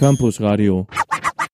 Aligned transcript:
Campus 0.00 0.40
Radio. 0.40 0.86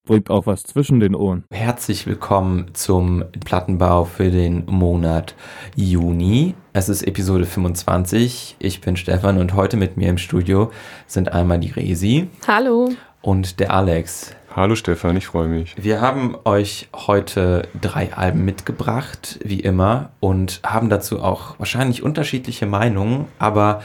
Bringt 0.04 0.30
auch 0.30 0.46
was 0.46 0.62
zwischen 0.62 1.00
den 1.00 1.16
Ohren. 1.16 1.42
Herzlich 1.50 2.06
willkommen 2.06 2.66
zum 2.74 3.24
Plattenbau 3.44 4.04
für 4.04 4.30
den 4.30 4.66
Monat 4.66 5.34
Juni. 5.74 6.54
Es 6.72 6.88
ist 6.88 7.02
Episode 7.02 7.44
25. 7.44 8.54
Ich 8.60 8.80
bin 8.80 8.96
Stefan 8.96 9.38
und 9.38 9.54
heute 9.54 9.76
mit 9.76 9.96
mir 9.96 10.10
im 10.10 10.18
Studio 10.18 10.70
sind 11.08 11.32
einmal 11.32 11.58
die 11.58 11.72
Resi. 11.72 12.28
Hallo. 12.46 12.90
Und 13.20 13.58
der 13.58 13.74
Alex. 13.74 14.32
Hallo 14.54 14.76
Stefan, 14.76 15.16
ich 15.16 15.26
freue 15.26 15.48
mich. 15.48 15.74
Wir 15.76 16.00
haben 16.00 16.36
euch 16.44 16.88
heute 16.94 17.66
drei 17.80 18.14
Alben 18.14 18.44
mitgebracht, 18.44 19.40
wie 19.42 19.58
immer, 19.58 20.10
und 20.20 20.60
haben 20.64 20.88
dazu 20.88 21.20
auch 21.20 21.58
wahrscheinlich 21.58 22.04
unterschiedliche 22.04 22.66
Meinungen, 22.66 23.24
aber 23.40 23.82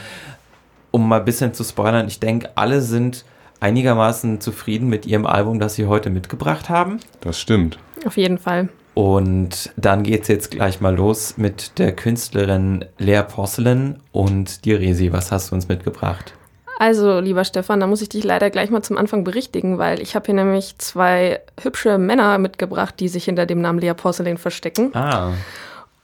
um 0.92 1.08
mal 1.08 1.18
ein 1.18 1.24
bisschen 1.24 1.52
zu 1.52 1.64
spoilern, 1.64 2.06
ich 2.06 2.20
denke, 2.20 2.50
alle 2.54 2.80
sind 2.80 3.24
einigermaßen 3.62 4.40
zufrieden 4.40 4.88
mit 4.88 5.06
ihrem 5.06 5.26
Album, 5.26 5.58
das 5.58 5.74
sie 5.74 5.86
heute 5.86 6.10
mitgebracht 6.10 6.68
haben. 6.68 6.98
Das 7.20 7.40
stimmt. 7.40 7.78
Auf 8.04 8.16
jeden 8.16 8.38
Fall. 8.38 8.68
Und 8.94 9.72
dann 9.76 10.02
geht 10.02 10.22
es 10.22 10.28
jetzt 10.28 10.50
gleich 10.50 10.80
mal 10.80 10.94
los 10.94 11.38
mit 11.38 11.78
der 11.78 11.92
Künstlerin 11.92 12.84
Lea 12.98 13.22
Porcelain 13.22 14.00
und 14.10 14.64
dir, 14.64 14.80
Resi. 14.80 15.12
Was 15.12 15.32
hast 15.32 15.50
du 15.50 15.54
uns 15.54 15.68
mitgebracht? 15.68 16.34
Also, 16.78 17.20
lieber 17.20 17.44
Stefan, 17.44 17.80
da 17.80 17.86
muss 17.86 18.02
ich 18.02 18.08
dich 18.08 18.24
leider 18.24 18.50
gleich 18.50 18.70
mal 18.70 18.82
zum 18.82 18.98
Anfang 18.98 19.24
berichtigen, 19.24 19.78
weil 19.78 20.00
ich 20.00 20.16
habe 20.16 20.26
hier 20.26 20.34
nämlich 20.34 20.76
zwei 20.78 21.40
hübsche 21.62 21.96
Männer 21.96 22.38
mitgebracht, 22.38 22.96
die 22.98 23.08
sich 23.08 23.24
hinter 23.24 23.46
dem 23.46 23.60
Namen 23.60 23.78
Lea 23.78 23.94
Porcelain 23.94 24.36
verstecken. 24.36 24.94
Ah. 24.94 25.30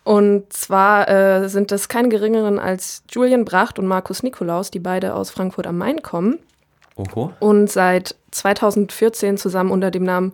Und 0.05 0.53
zwar 0.53 1.09
äh, 1.09 1.49
sind 1.49 1.73
das 1.73 1.89
keine 1.89 2.09
geringeren 2.09 2.59
als 2.59 3.03
Julian 3.11 3.45
Bracht 3.45 3.79
und 3.79 3.87
Markus 3.87 4.23
Nikolaus, 4.23 4.71
die 4.71 4.79
beide 4.79 5.15
aus 5.15 5.31
Frankfurt 5.31 5.67
am 5.67 5.77
Main 5.77 6.01
kommen. 6.01 6.39
Oho. 6.99 7.33
Und 7.41 7.71
seit 7.71 8.17
2014 8.33 9.39
zusammen 9.39 9.71
unter 9.71 9.91
dem 9.91 10.05
Namen 10.05 10.33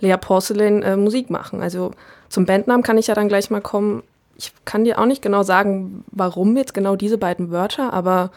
Lea 0.00 0.16
Porcelain 0.16 0.82
äh, 0.82 0.96
Musik 0.96 1.30
machen. 1.30 1.60
Also 1.60 1.92
zum 2.28 2.46
Bandnamen 2.46 2.82
kann 2.82 2.98
ich 2.98 3.08
ja 3.08 3.14
dann 3.14 3.28
gleich 3.28 3.50
mal 3.50 3.60
kommen. 3.60 4.02
Ich 4.36 4.52
kann 4.64 4.84
dir 4.84 4.98
auch 4.98 5.06
nicht 5.06 5.22
genau 5.22 5.42
sagen, 5.42 6.04
warum 6.10 6.56
jetzt 6.56 6.74
genau 6.74 6.96
diese 6.96 7.18
beiden 7.18 7.50
Wörter, 7.50 7.92
aber 7.92 8.30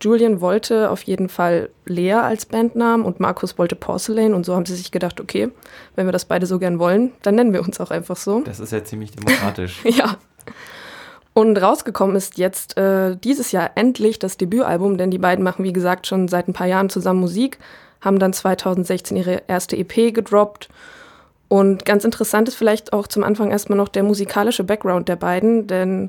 Julian 0.00 0.42
wollte 0.42 0.90
auf 0.90 1.02
jeden 1.04 1.28
Fall 1.28 1.70
Lea 1.86 2.12
als 2.12 2.44
Bandnamen 2.44 3.06
und 3.06 3.20
Markus 3.20 3.56
wollte 3.56 3.76
Porcelain 3.76 4.34
und 4.34 4.44
so 4.44 4.54
haben 4.54 4.66
sie 4.66 4.76
sich 4.76 4.90
gedacht, 4.90 5.20
okay, 5.20 5.48
wenn 5.94 6.06
wir 6.06 6.12
das 6.12 6.26
beide 6.26 6.46
so 6.46 6.58
gern 6.58 6.78
wollen, 6.78 7.12
dann 7.22 7.34
nennen 7.34 7.54
wir 7.54 7.62
uns 7.62 7.80
auch 7.80 7.90
einfach 7.90 8.16
so. 8.16 8.42
Das 8.42 8.60
ist 8.60 8.72
ja 8.72 8.84
ziemlich 8.84 9.12
demokratisch. 9.12 9.82
ja. 9.84 10.18
Und 11.36 11.58
rausgekommen 11.58 12.16
ist 12.16 12.38
jetzt 12.38 12.78
äh, 12.78 13.14
dieses 13.14 13.52
Jahr 13.52 13.72
endlich 13.74 14.18
das 14.18 14.38
Debütalbum, 14.38 14.96
denn 14.96 15.10
die 15.10 15.18
beiden 15.18 15.44
machen, 15.44 15.66
wie 15.66 15.72
gesagt, 15.74 16.06
schon 16.06 16.28
seit 16.28 16.48
ein 16.48 16.54
paar 16.54 16.66
Jahren 16.66 16.88
zusammen 16.88 17.20
Musik, 17.20 17.58
haben 18.00 18.18
dann 18.18 18.32
2016 18.32 19.18
ihre 19.18 19.42
erste 19.46 19.76
EP 19.76 20.14
gedroppt. 20.14 20.70
Und 21.48 21.84
ganz 21.84 22.06
interessant 22.06 22.48
ist 22.48 22.54
vielleicht 22.54 22.94
auch 22.94 23.06
zum 23.06 23.22
Anfang 23.22 23.50
erstmal 23.50 23.76
noch 23.76 23.90
der 23.90 24.02
musikalische 24.02 24.64
Background 24.64 25.10
der 25.10 25.16
beiden, 25.16 25.66
denn 25.66 26.08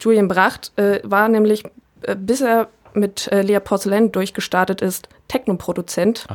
Julian 0.00 0.26
Bracht 0.26 0.72
äh, 0.74 0.98
war 1.04 1.28
nämlich, 1.28 1.62
äh, 2.02 2.16
bis 2.16 2.40
er 2.40 2.66
mit 2.94 3.30
äh, 3.30 3.42
Lea 3.42 3.60
Porcelain 3.60 4.10
durchgestartet 4.10 4.80
ist, 4.82 5.08
Technoproduzent 5.28 6.26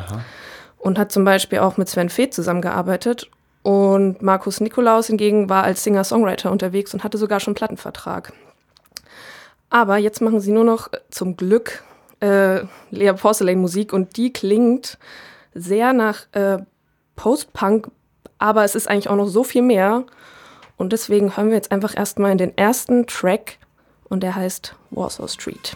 und 0.77 0.97
hat 0.97 1.11
zum 1.11 1.25
Beispiel 1.25 1.59
auch 1.59 1.75
mit 1.75 1.89
Sven 1.89 2.07
Feth 2.07 2.33
zusammengearbeitet. 2.33 3.29
Und 3.67 4.21
Markus 4.21 4.61
Nikolaus 4.61 5.07
hingegen 5.07 5.49
war 5.49 5.63
als 5.65 5.83
Singer-Songwriter 5.83 6.53
unterwegs 6.53 6.93
und 6.93 7.03
hatte 7.03 7.17
sogar 7.17 7.41
schon 7.41 7.53
Plattenvertrag. 7.53 8.31
Aber 9.69 9.97
jetzt 9.97 10.21
machen 10.21 10.39
sie 10.39 10.53
nur 10.53 10.63
noch 10.63 10.93
äh, 10.93 10.99
zum 11.09 11.35
Glück 11.35 11.83
äh, 12.21 12.61
Lea 12.91 13.11
Porcelain 13.11 13.59
Musik 13.59 13.91
und 13.91 14.15
die 14.15 14.31
klingt 14.31 14.97
sehr 15.53 15.91
nach 15.91 16.27
äh, 16.31 16.59
Post-Punk, 17.17 17.91
aber 18.37 18.63
es 18.63 18.73
ist 18.73 18.87
eigentlich 18.87 19.09
auch 19.09 19.17
noch 19.17 19.27
so 19.27 19.43
viel 19.43 19.63
mehr. 19.63 20.05
Und 20.77 20.93
deswegen 20.93 21.35
hören 21.35 21.49
wir 21.49 21.55
jetzt 21.55 21.73
einfach 21.73 21.93
erstmal 21.93 22.31
in 22.31 22.37
den 22.37 22.57
ersten 22.57 23.05
Track 23.05 23.57
und 24.07 24.23
der 24.23 24.37
heißt 24.37 24.75
Warsaw 24.91 25.27
Street. 25.27 25.75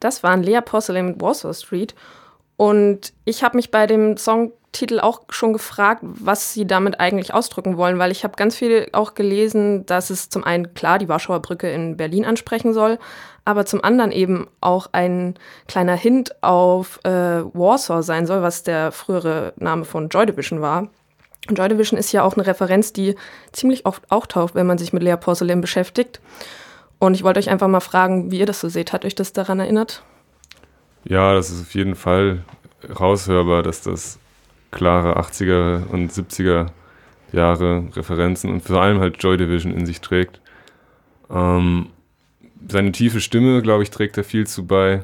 Das 0.00 0.22
waren 0.22 0.42
Lea 0.42 0.60
Porcelain 0.64 1.06
mit 1.06 1.20
Warsaw 1.20 1.54
Street. 1.54 1.94
Und 2.56 3.12
ich 3.24 3.42
habe 3.42 3.56
mich 3.56 3.70
bei 3.70 3.86
dem 3.86 4.18
Songtitel 4.18 5.00
auch 5.00 5.22
schon 5.30 5.54
gefragt, 5.54 6.02
was 6.02 6.52
sie 6.52 6.66
damit 6.66 7.00
eigentlich 7.00 7.32
ausdrücken 7.32 7.76
wollen, 7.78 7.98
weil 7.98 8.10
ich 8.10 8.24
habe 8.24 8.36
ganz 8.36 8.54
viel 8.54 8.88
auch 8.92 9.14
gelesen, 9.14 9.86
dass 9.86 10.10
es 10.10 10.28
zum 10.28 10.44
einen 10.44 10.74
klar 10.74 10.98
die 10.98 11.08
Warschauer 11.08 11.40
Brücke 11.40 11.70
in 11.70 11.96
Berlin 11.96 12.26
ansprechen 12.26 12.74
soll, 12.74 12.98
aber 13.46 13.64
zum 13.64 13.82
anderen 13.82 14.12
eben 14.12 14.46
auch 14.60 14.88
ein 14.92 15.36
kleiner 15.68 15.94
Hint 15.94 16.42
auf 16.42 17.00
äh, 17.04 17.10
Warsaw 17.10 18.02
sein 18.02 18.26
soll, 18.26 18.42
was 18.42 18.62
der 18.62 18.92
frühere 18.92 19.54
Name 19.56 19.86
von 19.86 20.10
Joy 20.10 20.26
Division 20.26 20.60
war. 20.60 20.88
Und 21.48 21.56
Joy 21.56 21.68
Division 21.68 21.98
ist 21.98 22.12
ja 22.12 22.22
auch 22.22 22.34
eine 22.34 22.46
Referenz, 22.46 22.92
die 22.92 23.16
ziemlich 23.52 23.86
oft 23.86 24.10
auftaucht, 24.10 24.54
wenn 24.54 24.66
man 24.66 24.78
sich 24.78 24.92
mit 24.92 25.02
Lea 25.02 25.16
Porcelain 25.16 25.62
beschäftigt. 25.62 26.20
Und 27.00 27.14
ich 27.14 27.24
wollte 27.24 27.40
euch 27.40 27.50
einfach 27.50 27.66
mal 27.66 27.80
fragen, 27.80 28.30
wie 28.30 28.38
ihr 28.38 28.46
das 28.46 28.60
so 28.60 28.68
seht. 28.68 28.92
Hat 28.92 29.04
euch 29.04 29.16
das 29.16 29.32
daran 29.32 29.58
erinnert? 29.58 30.04
Ja, 31.04 31.32
das 31.32 31.50
ist 31.50 31.62
auf 31.62 31.74
jeden 31.74 31.96
Fall 31.96 32.44
raushörbar, 32.88 33.62
dass 33.62 33.80
das 33.82 34.18
klare 34.70 35.18
80er 35.18 35.86
und 35.88 36.12
70er 36.12 36.66
Jahre 37.32 37.84
Referenzen 37.94 38.50
und 38.50 38.62
vor 38.62 38.82
allem 38.82 39.00
halt 39.00 39.22
Joy 39.22 39.36
Division 39.38 39.72
in 39.72 39.86
sich 39.86 40.00
trägt. 40.00 40.40
Ähm, 41.30 41.86
seine 42.68 42.92
tiefe 42.92 43.20
Stimme, 43.20 43.62
glaube 43.62 43.82
ich, 43.82 43.90
trägt 43.90 44.18
da 44.18 44.22
viel 44.22 44.46
zu 44.46 44.66
bei. 44.66 45.02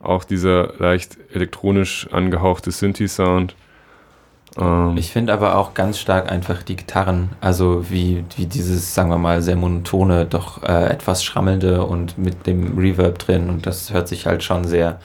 Auch 0.00 0.24
dieser 0.24 0.74
leicht 0.78 1.18
elektronisch 1.32 2.08
angehauchte 2.10 2.72
Synthi-Sound. 2.72 3.54
Ähm, 4.58 4.96
ich 4.96 5.10
finde 5.10 5.32
aber 5.32 5.56
auch 5.56 5.74
ganz 5.74 5.98
stark 5.98 6.30
einfach 6.30 6.62
die 6.62 6.76
Gitarren, 6.76 7.30
also 7.40 7.90
wie, 7.90 8.24
wie 8.36 8.46
dieses, 8.46 8.94
sagen 8.94 9.10
wir 9.10 9.18
mal, 9.18 9.42
sehr 9.42 9.56
monotone, 9.56 10.26
doch 10.26 10.62
äh, 10.62 10.86
etwas 10.86 11.24
schrammelnde 11.24 11.84
und 11.84 12.18
mit 12.18 12.46
dem 12.46 12.78
Reverb 12.78 13.18
drin 13.18 13.48
und 13.48 13.66
das 13.66 13.92
hört 13.92 14.08
sich 14.08 14.26
halt 14.26 14.42
schon 14.42 14.64
sehr, 14.64 15.00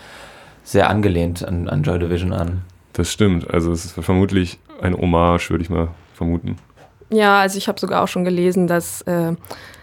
sehr 0.64 0.90
angelehnt 0.90 1.46
an, 1.46 1.70
an 1.70 1.84
Joy 1.84 2.00
Division 2.00 2.34
an. 2.34 2.62
Das 2.94 3.12
stimmt, 3.12 3.52
also 3.52 3.72
es 3.72 3.86
ist 3.86 3.94
vermutlich 3.94 4.60
ein 4.82 4.96
Hommage, 4.96 5.50
würde 5.50 5.64
ich 5.64 5.70
mal 5.70 5.90
vermuten. 6.14 6.58
Ja, 7.10 7.40
also 7.40 7.58
ich 7.58 7.68
habe 7.68 7.80
sogar 7.80 8.04
auch 8.04 8.08
schon 8.08 8.24
gelesen, 8.24 8.68
dass 8.68 9.02
äh, 9.04 9.34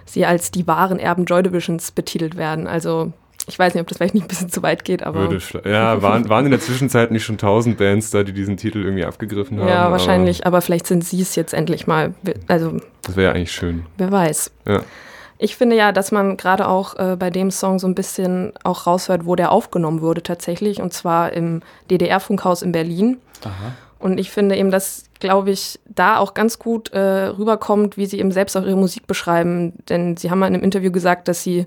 sie 0.05 0.27
als 0.27 0.51
die 0.51 0.67
wahren 0.67 0.99
Erben 0.99 1.25
Joy 1.25 1.43
Divisions 1.43 1.93
betitelt 1.93 2.37
werden. 2.37 2.67
Also 2.67 3.13
ich 3.47 3.59
weiß 3.59 3.75
nicht, 3.75 3.81
ob 3.81 3.89
das 3.89 3.99
vielleicht 3.99 4.15
nicht 4.15 4.25
ein 4.25 4.29
bisschen 4.29 4.51
zu 4.51 4.63
weit 4.63 4.85
geht, 4.85 5.03
aber. 5.03 5.29
ja, 5.65 6.03
waren, 6.03 6.29
waren 6.29 6.45
in 6.45 6.51
der 6.51 6.61
Zwischenzeit 6.61 7.11
nicht 7.11 7.25
schon 7.25 7.39
tausend 7.39 7.79
Bands 7.79 8.11
da, 8.11 8.23
die 8.23 8.33
diesen 8.33 8.57
Titel 8.57 8.83
irgendwie 8.83 9.05
abgegriffen 9.05 9.61
haben? 9.61 9.69
Ja, 9.69 9.91
wahrscheinlich, 9.91 10.41
aber, 10.41 10.57
aber 10.57 10.63
vielleicht 10.63 10.87
sind 10.87 11.05
sie 11.05 11.21
es 11.21 11.35
jetzt 11.37 11.55
endlich 11.55 11.87
mal. 11.87 12.15
Also, 12.49 12.79
das 13.03 13.17
wäre 13.17 13.31
ja 13.31 13.35
eigentlich 13.35 13.53
schön. 13.53 13.87
Wer 13.97 14.11
weiß. 14.13 14.51
Ja. 14.67 14.83
Ich 15.39 15.57
finde 15.57 15.75
ja, 15.75 15.91
dass 15.91 16.13
man 16.13 16.37
gerade 16.37 16.69
auch 16.69 16.97
äh, 16.99 17.17
bei 17.19 17.31
dem 17.31 17.51
Song 17.51 17.79
so 17.79 17.87
ein 17.87 17.95
bisschen 17.95 18.53
auch 18.63 18.87
raushört, 18.87 19.25
wo 19.25 19.37
der 19.37 19.53
aufgenommen 19.53 20.03
wurde 20.03 20.23
tatsächlich, 20.23 20.83
und 20.83 20.93
zwar 20.93 21.33
im 21.33 21.63
DDR-Funkhaus 21.91 22.61
in 22.61 22.73
Berlin. 22.73 23.17
Aha. 23.43 23.73
Und 23.99 24.19
ich 24.19 24.31
finde 24.31 24.57
eben, 24.57 24.71
dass, 24.71 25.05
glaube 25.19 25.51
ich, 25.51 25.79
da 25.87 26.19
auch 26.19 26.35
ganz 26.35 26.59
gut 26.59 26.93
äh, 26.93 26.99
rüberkommt, 26.99 27.97
wie 27.97 28.07
sie 28.07 28.19
eben 28.19 28.33
selbst 28.33 28.57
auch 28.57 28.65
ihre 28.65 28.77
Musik 28.77 29.07
beschreiben. 29.07 29.75
Denn 29.89 30.17
sie 30.17 30.31
haben 30.31 30.41
mal 30.41 30.47
in 30.47 30.55
einem 30.55 30.65
Interview 30.65 30.91
gesagt, 30.91 31.29
dass 31.29 31.43
sie 31.43 31.67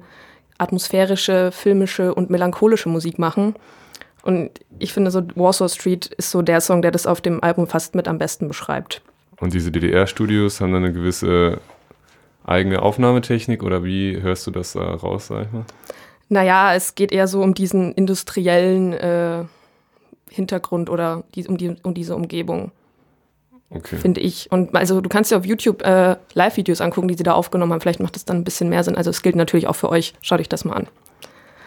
atmosphärische, 0.57 1.51
filmische 1.51 2.13
und 2.13 2.29
melancholische 2.29 2.89
Musik 2.89 3.19
machen. 3.19 3.55
Und 4.23 4.51
ich 4.79 4.93
finde, 4.93 5.11
so 5.11 5.21
Warsaw 5.35 5.69
Street 5.69 6.07
ist 6.17 6.31
so 6.31 6.41
der 6.41 6.61
Song, 6.61 6.81
der 6.81 6.91
das 6.91 7.05
auf 7.05 7.21
dem 7.21 7.43
Album 7.43 7.67
fast 7.67 7.93
mit 7.95 8.07
am 8.07 8.17
besten 8.17 8.47
beschreibt. 8.47 9.01
Und 9.39 9.53
diese 9.53 9.71
DDR-Studios 9.71 10.61
haben 10.61 10.71
dann 10.71 10.85
eine 10.85 10.93
gewisse 10.93 11.59
eigene 12.45 12.81
Aufnahmetechnik 12.81 13.63
oder 13.63 13.83
wie 13.83 14.21
hörst 14.21 14.47
du 14.47 14.51
das 14.51 14.73
da 14.73 14.93
raus, 14.95 15.27
sag 15.27 15.45
ich 15.45 15.51
mal? 15.51 15.65
Naja, 16.29 16.73
es 16.73 16.95
geht 16.95 17.11
eher 17.11 17.27
so 17.27 17.41
um 17.41 17.53
diesen 17.53 17.93
industriellen 17.93 18.93
äh, 18.93 19.43
Hintergrund 20.29 20.89
oder 20.89 21.23
die, 21.35 21.47
um, 21.47 21.57
die, 21.57 21.75
um 21.83 21.93
diese 21.93 22.15
Umgebung. 22.15 22.71
Okay. 23.75 23.97
Finde 23.97 24.21
ich. 24.21 24.51
Und 24.51 24.75
also 24.75 25.01
du 25.01 25.09
kannst 25.09 25.31
dir 25.31 25.37
auf 25.37 25.45
YouTube 25.45 25.81
äh, 25.83 26.15
Live-Videos 26.33 26.79
angucken, 26.81 27.07
die 27.07 27.15
sie 27.15 27.23
da 27.23 27.33
aufgenommen 27.33 27.71
haben. 27.73 27.81
Vielleicht 27.81 27.99
macht 27.99 28.15
das 28.15 28.25
dann 28.25 28.37
ein 28.37 28.43
bisschen 28.43 28.69
mehr 28.69 28.83
Sinn. 28.83 28.95
Also 28.95 29.09
es 29.09 29.21
gilt 29.21 29.35
natürlich 29.35 29.67
auch 29.67 29.75
für 29.75 29.89
euch. 29.89 30.13
Schaut 30.21 30.39
euch 30.39 30.49
das 30.49 30.63
mal 30.65 30.73
an. 30.75 30.87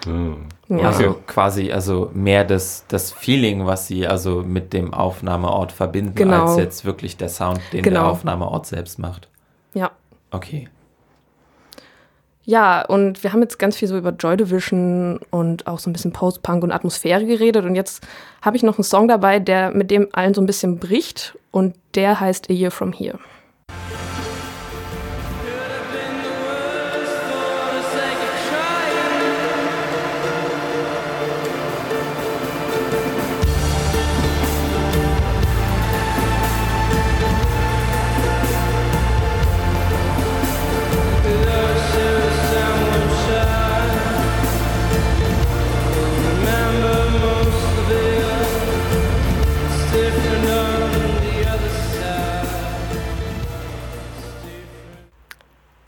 Ah. 0.06 0.37
Ja. 0.69 0.88
Also 0.88 1.17
quasi, 1.26 1.73
also 1.73 2.11
mehr 2.14 2.44
das, 2.44 2.85
das 2.88 3.12
Feeling, 3.12 3.67
was 3.67 3.87
sie 3.88 4.06
also 4.06 4.43
mit 4.43 4.73
dem 4.73 4.94
Aufnahmeort 4.94 5.73
verbinden, 5.73 6.14
Genau. 6.14 6.47
als 6.47 6.56
jetzt 6.58 6.85
wirklich 6.85 7.17
der 7.17 7.29
Sound, 7.29 7.61
den 7.73 7.82
Genau. 7.82 8.00
der 8.03 8.11
Aufnahmeort 8.11 8.67
selbst 8.67 8.99
macht. 8.99 9.29
ja. 9.75 9.91
Okay. 10.32 10.69
Ja, 12.48 12.82
und 12.82 13.25
wir 13.25 13.32
haben 13.32 13.43
jetzt 13.43 13.58
ganz 13.58 13.76
viel 13.76 13.88
so 13.88 13.98
über 13.98 14.10
Joy 14.10 14.37
Division 14.37 15.19
und 15.31 15.66
auch 15.66 15.81
so 15.81 15.90
ein 15.90 15.93
bisschen 15.93 16.12
Post-Punk 16.12 16.62
und 16.62 16.70
Atmosphäre 16.70 17.26
geredet. 17.26 17.64
Und 17.64 17.75
jetzt 17.75 18.06
habe 18.40 18.56
ich 18.56 18.62
noch 18.62 18.78
einen 18.78 18.84
Song 18.84 19.08
dabei, 19.08 19.40
der 19.40 19.72
mit 19.72 19.90
dem 19.90 20.08
allen 20.12 20.32
so 20.32 20.40
ein 20.40 20.46
bisschen 20.46 20.78
bricht. 20.78 21.37
Und 21.50 21.75
der 21.96 22.20
heißt 22.20 22.48
A 22.48 22.52
Year 22.52 22.70
From 22.70 22.93
Here. 22.93 23.19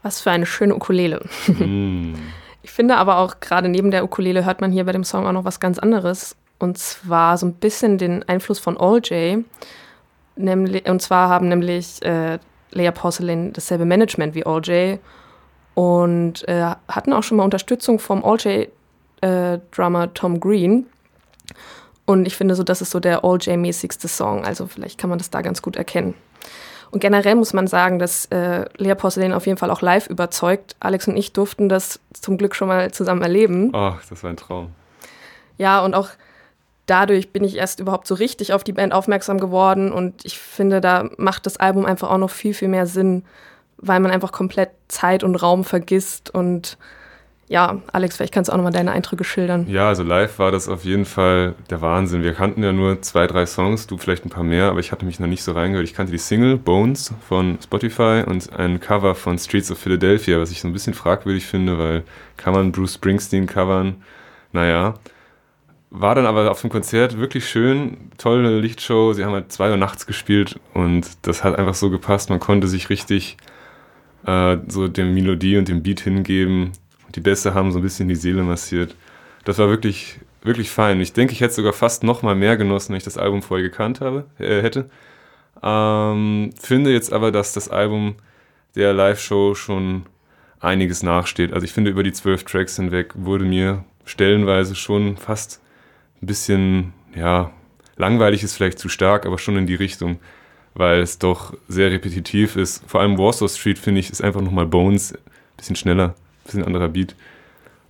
Was 0.03 0.21
für 0.21 0.31
eine 0.31 0.47
schöne 0.47 0.75
Ukulele. 0.75 1.25
Mm. 1.49 2.15
Ich 2.63 2.71
finde 2.71 2.97
aber 2.97 3.19
auch 3.19 3.41
gerade 3.41 3.69
neben 3.69 3.91
der 3.91 4.05
Ukulele 4.05 4.45
hört 4.45 4.61
man 4.61 4.71
hier 4.73 4.85
bei 4.85 4.93
dem 4.93 5.05
Song 5.05 5.27
auch 5.27 5.33
noch 5.33 5.45
was 5.45 5.61
ganz 5.61 5.79
anderes. 5.79 6.37
Und 6.59 6.77
zwar 6.77 7.39
so 7.39 7.47
ein 7.47 7.55
bisschen 7.55 7.99
den 7.99 8.29
Einfluss 8.29 8.59
von 8.59 8.77
All 8.79 9.01
J. 9.03 9.45
Nämlich, 10.37 10.89
und 10.89 11.01
zwar 11.01 11.29
haben 11.29 11.49
nämlich 11.49 12.03
äh, 12.03 12.39
Leia 12.71 12.91
Porcelain 12.91 13.53
dasselbe 13.53 13.85
Management 13.85 14.35
wie 14.35 14.45
All 14.45 14.61
J. 14.61 14.99
Und 15.75 16.47
äh, 16.49 16.75
hatten 16.89 17.13
auch 17.13 17.23
schon 17.23 17.37
mal 17.37 17.45
Unterstützung 17.45 17.99
vom 17.99 18.25
All 18.25 18.37
J 18.39 18.69
äh, 19.21 19.59
Drummer 19.71 20.13
Tom 20.13 20.41
Green. 20.41 20.87
Und 22.05 22.27
ich 22.27 22.37
finde 22.37 22.55
so, 22.55 22.63
das 22.63 22.81
ist 22.81 22.91
so 22.91 23.01
der 23.01 23.25
All 23.25 23.39
J-mäßigste 23.39 24.09
Song. 24.09 24.45
Also 24.45 24.67
vielleicht 24.67 24.99
kann 24.99 25.11
man 25.11 25.19
das 25.19 25.31
da 25.31 25.43
ganz 25.43 25.63
gut 25.63 25.77
erkennen. 25.77 26.15
Und 26.91 27.01
generell 27.01 27.35
muss 27.35 27.53
man 27.53 27.67
sagen, 27.67 27.99
dass 27.99 28.27
äh, 28.27 28.65
Lea 28.77 28.95
Porcelain 28.95 29.33
auf 29.33 29.47
jeden 29.47 29.59
Fall 29.59 29.71
auch 29.71 29.83
live 29.83 30.07
überzeugt. 30.07 30.77
Alex 30.81 31.07
und 31.09 31.17
ich 31.17 31.33
durften 31.33 31.69
das 31.69 32.01
zum 32.15 32.39
Glück 32.39 32.55
schon 32.55 32.69
mal 32.69 32.91
zusammen 32.93 33.23
erleben. 33.23 33.71
Ach, 33.75 34.03
das 34.09 34.23
war 34.23 34.31
ein 34.31 34.37
Traum. 34.37 34.73
Ja, 35.59 35.85
und 35.85 35.95
auch 35.95 36.09
dadurch 36.87 37.33
bin 37.33 37.45
ich 37.45 37.57
erst 37.57 37.81
überhaupt 37.81 38.07
so 38.07 38.15
richtig 38.15 38.53
auf 38.53 38.65
die 38.65 38.73
Band 38.73 38.93
aufmerksam 38.93 39.39
geworden. 39.39 39.93
Und 39.93 40.25
ich 40.25 40.39
finde, 40.39 40.81
da 40.81 41.11
macht 41.19 41.47
das 41.47 41.59
Album 41.59 41.85
einfach 41.85 42.11
auch 42.11 42.19
noch 42.19 42.31
viel, 42.31 42.55
viel 42.55 42.69
mehr 42.69 42.87
Sinn, 42.87 43.25
weil 43.77 44.01
man 44.01 44.11
einfach 44.11 44.33
komplett 44.33 44.71
Zeit 44.89 45.23
und 45.23 45.37
Raum 45.37 45.65
vergisst. 45.65 46.31
Und 46.31 46.79
ja, 47.49 47.81
Alex, 47.93 48.17
vielleicht 48.17 48.35
kannst 48.35 48.49
du 48.49 48.53
auch 48.53 48.59
nochmal 48.59 48.73
deine 48.73 48.93
Eindrücke 48.93 49.25
schildern. 49.25 49.67
Ja, 49.69 49.89
also 49.89 50.03
live 50.03 50.39
war 50.39 50.51
das 50.51 50.69
auf 50.69 50.85
jeden 50.85 51.07
Fall 51.07 51.55
der 51.71 51.81
Wahnsinn. 51.81 52.23
Wir 52.23 52.35
kannten 52.35 52.63
ja 52.63 52.73
nur 52.73 53.01
zwei, 53.01 53.27
drei 53.27 53.47
Songs, 53.47 53.87
du 53.87 53.97
vielleicht 53.97 54.27
ein 54.27 54.31
paar 54.31 54.45
mehr, 54.45 54.67
aber 54.67 54.81
ich 54.81 54.93
hatte 54.93 55.07
mich 55.07 55.19
noch 55.19 55.27
nicht 55.27 55.43
so 55.43 55.53
reingehört. 55.53 55.87
Ich 55.89 55.95
kannte 55.95 56.13
die 56.13 56.19
Single 56.19 56.59
Bones 56.59 57.15
von 57.27 57.59
Spotify 57.63 58.23
und 58.27 58.53
ein 58.53 58.81
Cover 58.81 59.15
von 59.15 59.39
Streets 59.39 59.71
of 59.71 59.79
Philadelphia, 59.79 60.39
was 60.39 60.51
ich 60.51 60.61
so 60.61 60.69
ein 60.69 60.75
bisschen 60.75 60.93
fragwürdig 60.93 61.47
finde, 61.47 61.79
weil 61.79 62.05
kann 62.37 62.53
man 62.53 62.71
Bruce 62.71 62.95
Springsteen 62.95 63.47
covern? 63.47 64.03
Naja. 64.53 64.95
War 65.91 66.15
dann 66.15 66.27
aber 66.27 66.51
auf 66.51 66.61
dem 66.61 66.69
Konzert 66.69 67.19
wirklich 67.19 67.49
schön, 67.49 68.11
tolle 68.19 68.61
Lichtshow. 68.61 69.15
Sie 69.15 69.25
haben 69.25 69.33
halt 69.33 69.51
zwei 69.51 69.71
Uhr 69.71 69.79
nachts 69.79 70.07
gespielt 70.07 70.61
und 70.75 71.07
das 71.23 71.45
hat 71.45 71.59
einfach 71.59 71.73
so 71.73 71.89
gepasst. 71.89 72.29
Man 72.29 72.41
konnte 72.41 72.69
sich 72.69 72.91
richtig 72.91 73.39
äh, 74.27 74.59
so 74.69 74.87
dem 74.87 75.15
Melodie 75.15 75.57
und 75.57 75.69
dem 75.69 75.83
Beat 75.83 76.01
hingeben. 76.01 76.73
Die 77.15 77.21
Bässe 77.21 77.55
haben 77.55 77.73
so 77.73 77.79
ein 77.79 77.83
bisschen 77.83 78.09
die 78.09 78.17
Seele 78.17 78.43
massiert. 78.43 78.95
Das 79.45 79.59
war 79.59 79.69
wirklich, 79.69 80.19
wirklich 80.43 80.71
fein. 80.71 81.01
Ich 81.01 81.13
denke, 81.13 81.33
ich 81.33 81.41
hätte 81.41 81.55
sogar 81.55 81.73
fast 81.73 82.03
noch 82.03 82.23
mal 82.23 82.35
mehr 82.35 82.57
genossen, 82.57 82.91
wenn 82.91 82.99
ich 82.99 83.05
das 83.05 83.19
Album 83.19 83.43
vorher 83.43 83.69
gekannt 83.69 84.01
habe, 84.01 84.25
äh, 84.39 84.63
hätte. 84.63 84.91
Ähm, 85.63 86.51
finde 86.61 86.93
jetzt 86.93 87.13
aber, 87.13 87.33
dass 87.33 87.53
das 87.53 87.69
Album 87.69 88.17
der 88.75 88.93
Live-Show 88.93 89.55
schon 89.55 90.07
einiges 90.61 91.03
nachsteht. 91.03 91.53
Also 91.53 91.65
ich 91.65 91.73
finde, 91.73 91.91
über 91.91 92.03
die 92.03 92.13
zwölf 92.13 92.45
Tracks 92.45 92.77
hinweg 92.77 93.13
wurde 93.15 93.45
mir 93.45 93.85
stellenweise 94.05 94.75
schon 94.75 95.17
fast 95.17 95.61
ein 96.23 96.27
bisschen, 96.27 96.93
ja, 97.15 97.53
langweilig 97.97 98.43
ist 98.43 98.57
vielleicht 98.57 98.79
zu 98.79 98.89
stark, 98.89 99.27
aber 99.27 99.39
schon 99.39 99.57
in 99.57 99.67
die 99.67 99.75
Richtung, 99.75 100.19
weil 100.75 101.01
es 101.01 101.19
doch 101.19 101.55
sehr 101.69 101.91
repetitiv 101.91 102.57
ist. 102.57 102.83
Vor 102.87 103.01
allem 103.01 103.19
Warsaw 103.19 103.49
Street, 103.49 103.79
finde 103.79 104.01
ich, 104.01 104.11
ist 104.11 104.23
einfach 104.23 104.41
nochmal 104.41 104.67
Bones, 104.67 105.15
bisschen 105.57 105.77
schneller, 105.77 106.15
bisschen 106.49 106.65
anderer 106.65 106.89
Beat. 106.89 107.15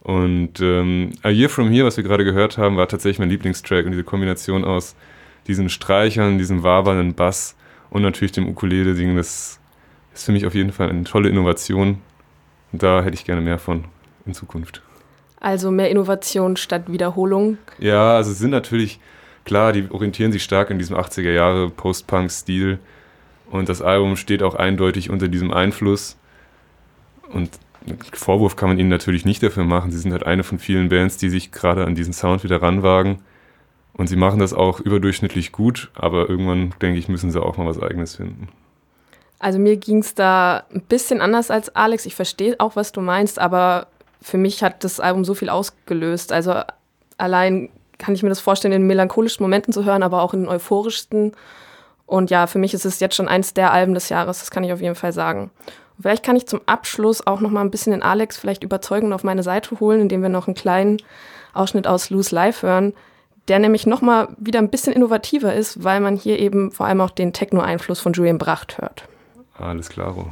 Und 0.02 0.60
ähm, 0.60 1.12
A 1.22 1.30
Year 1.30 1.48
From 1.48 1.70
Here, 1.70 1.86
was 1.86 1.96
wir 1.96 2.04
gerade 2.04 2.24
gehört 2.24 2.58
haben, 2.58 2.76
war 2.76 2.88
tatsächlich 2.88 3.18
mein 3.18 3.30
Lieblingstrack 3.30 3.84
und 3.84 3.92
diese 3.92 4.04
Kombination 4.04 4.64
aus 4.64 4.94
diesen 5.46 5.68
Streichern, 5.70 6.38
diesem 6.38 6.62
wabernden 6.62 7.14
Bass 7.14 7.56
und 7.90 8.02
natürlich 8.02 8.32
dem 8.32 8.48
Ukulele-Ding, 8.48 9.16
das 9.16 9.58
ist 10.14 10.24
für 10.24 10.32
mich 10.32 10.46
auf 10.46 10.54
jeden 10.54 10.72
Fall 10.72 10.90
eine 10.90 11.04
tolle 11.04 11.28
Innovation. 11.28 11.98
Und 12.72 12.82
da 12.82 13.02
hätte 13.02 13.14
ich 13.14 13.24
gerne 13.24 13.40
mehr 13.40 13.58
von 13.58 13.84
in 14.26 14.34
Zukunft. 14.34 14.82
Also 15.40 15.70
mehr 15.70 15.90
Innovation 15.90 16.56
statt 16.56 16.90
Wiederholung. 16.92 17.58
Ja, 17.78 18.16
also 18.16 18.32
es 18.32 18.38
sind 18.38 18.50
natürlich, 18.50 19.00
klar, 19.44 19.72
die 19.72 19.90
orientieren 19.90 20.32
sich 20.32 20.42
stark 20.42 20.70
in 20.70 20.78
diesem 20.78 20.96
80er 20.96 21.30
Jahre 21.30 21.70
Post-Punk-Stil 21.70 22.78
und 23.50 23.68
das 23.68 23.80
Album 23.80 24.16
steht 24.16 24.42
auch 24.42 24.54
eindeutig 24.54 25.10
unter 25.10 25.28
diesem 25.28 25.52
Einfluss. 25.52 26.16
Und 27.32 27.50
Vorwurf 28.12 28.56
kann 28.56 28.68
man 28.68 28.78
ihnen 28.78 28.88
natürlich 28.88 29.24
nicht 29.24 29.42
dafür 29.42 29.64
machen. 29.64 29.90
Sie 29.90 29.98
sind 29.98 30.12
halt 30.12 30.24
eine 30.24 30.44
von 30.44 30.58
vielen 30.58 30.88
Bands, 30.88 31.16
die 31.16 31.30
sich 31.30 31.52
gerade 31.52 31.84
an 31.84 31.94
diesen 31.94 32.12
Sound 32.12 32.44
wieder 32.44 32.62
ranwagen. 32.62 33.20
Und 33.94 34.06
sie 34.06 34.16
machen 34.16 34.38
das 34.38 34.54
auch 34.54 34.80
überdurchschnittlich 34.80 35.50
gut, 35.50 35.90
aber 35.94 36.28
irgendwann, 36.28 36.72
denke 36.80 36.98
ich, 36.98 37.08
müssen 37.08 37.32
sie 37.32 37.42
auch 37.42 37.56
mal 37.56 37.66
was 37.66 37.82
Eigenes 37.82 38.16
finden. 38.16 38.48
Also 39.40 39.58
mir 39.58 39.76
ging 39.76 39.98
es 39.98 40.14
da 40.14 40.64
ein 40.72 40.82
bisschen 40.82 41.20
anders 41.20 41.50
als 41.50 41.74
Alex. 41.74 42.06
Ich 42.06 42.14
verstehe 42.14 42.56
auch, 42.58 42.76
was 42.76 42.92
du 42.92 43.00
meinst, 43.00 43.38
aber 43.38 43.88
für 44.20 44.38
mich 44.38 44.62
hat 44.62 44.84
das 44.84 45.00
Album 45.00 45.24
so 45.24 45.34
viel 45.34 45.48
ausgelöst. 45.48 46.32
Also 46.32 46.54
allein 47.18 47.70
kann 47.98 48.14
ich 48.14 48.22
mir 48.22 48.28
das 48.28 48.40
vorstellen, 48.40 48.72
in 48.72 48.86
melancholischen 48.86 49.42
Momenten 49.42 49.72
zu 49.72 49.84
hören, 49.84 50.02
aber 50.02 50.22
auch 50.22 50.34
in 50.34 50.42
den 50.42 50.48
euphorischsten. 50.48 51.32
Und 52.06 52.30
ja, 52.30 52.46
für 52.46 52.58
mich 52.58 52.74
ist 52.74 52.86
es 52.86 53.00
jetzt 53.00 53.16
schon 53.16 53.28
eins 53.28 53.54
der 53.54 53.72
Alben 53.72 53.94
des 53.94 54.08
Jahres, 54.08 54.38
das 54.38 54.50
kann 54.50 54.64
ich 54.64 54.72
auf 54.72 54.80
jeden 54.80 54.94
Fall 54.94 55.12
sagen. 55.12 55.50
Vielleicht 56.00 56.24
kann 56.24 56.36
ich 56.36 56.46
zum 56.46 56.60
Abschluss 56.66 57.26
auch 57.26 57.40
noch 57.40 57.50
mal 57.50 57.60
ein 57.60 57.70
bisschen 57.70 57.92
den 57.92 58.02
Alex 58.02 58.38
vielleicht 58.38 58.62
überzeugen 58.62 59.08
und 59.08 59.12
auf 59.12 59.24
meine 59.24 59.42
Seite 59.42 59.80
holen, 59.80 60.00
indem 60.00 60.22
wir 60.22 60.28
noch 60.28 60.46
einen 60.46 60.54
kleinen 60.54 60.98
Ausschnitt 61.54 61.86
aus 61.86 62.10
Loose 62.10 62.34
Life 62.34 62.66
hören, 62.66 62.94
der 63.48 63.58
nämlich 63.58 63.86
noch 63.86 64.02
mal 64.02 64.28
wieder 64.38 64.60
ein 64.60 64.70
bisschen 64.70 64.92
innovativer 64.92 65.54
ist, 65.54 65.82
weil 65.82 66.00
man 66.00 66.16
hier 66.16 66.38
eben 66.38 66.70
vor 66.70 66.86
allem 66.86 67.00
auch 67.00 67.10
den 67.10 67.32
Techno-Einfluss 67.32 68.00
von 68.00 68.12
Julian 68.12 68.38
Bracht 68.38 68.78
hört. 68.78 69.08
Alles 69.58 69.88
klaro. 69.88 70.26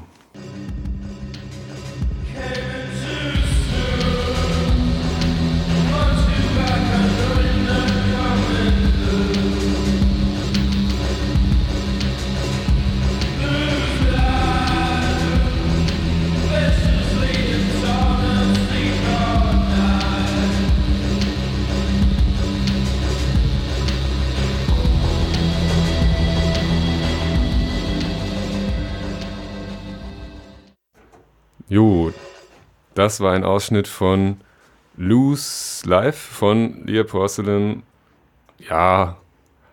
Das 32.97 33.21
war 33.21 33.33
ein 33.33 33.45
Ausschnitt 33.45 33.89
von 33.89 34.39
Loose 34.97 35.87
Life 35.89 36.35
von 36.35 36.87
Leah 36.87 37.05
Porcelain. 37.05 37.83
Ja, 38.59 39.19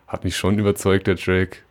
hat 0.08 0.24
mich 0.24 0.36
schon 0.36 0.60
überzeugt, 0.60 1.08
der 1.08 1.16
Track. 1.16 1.64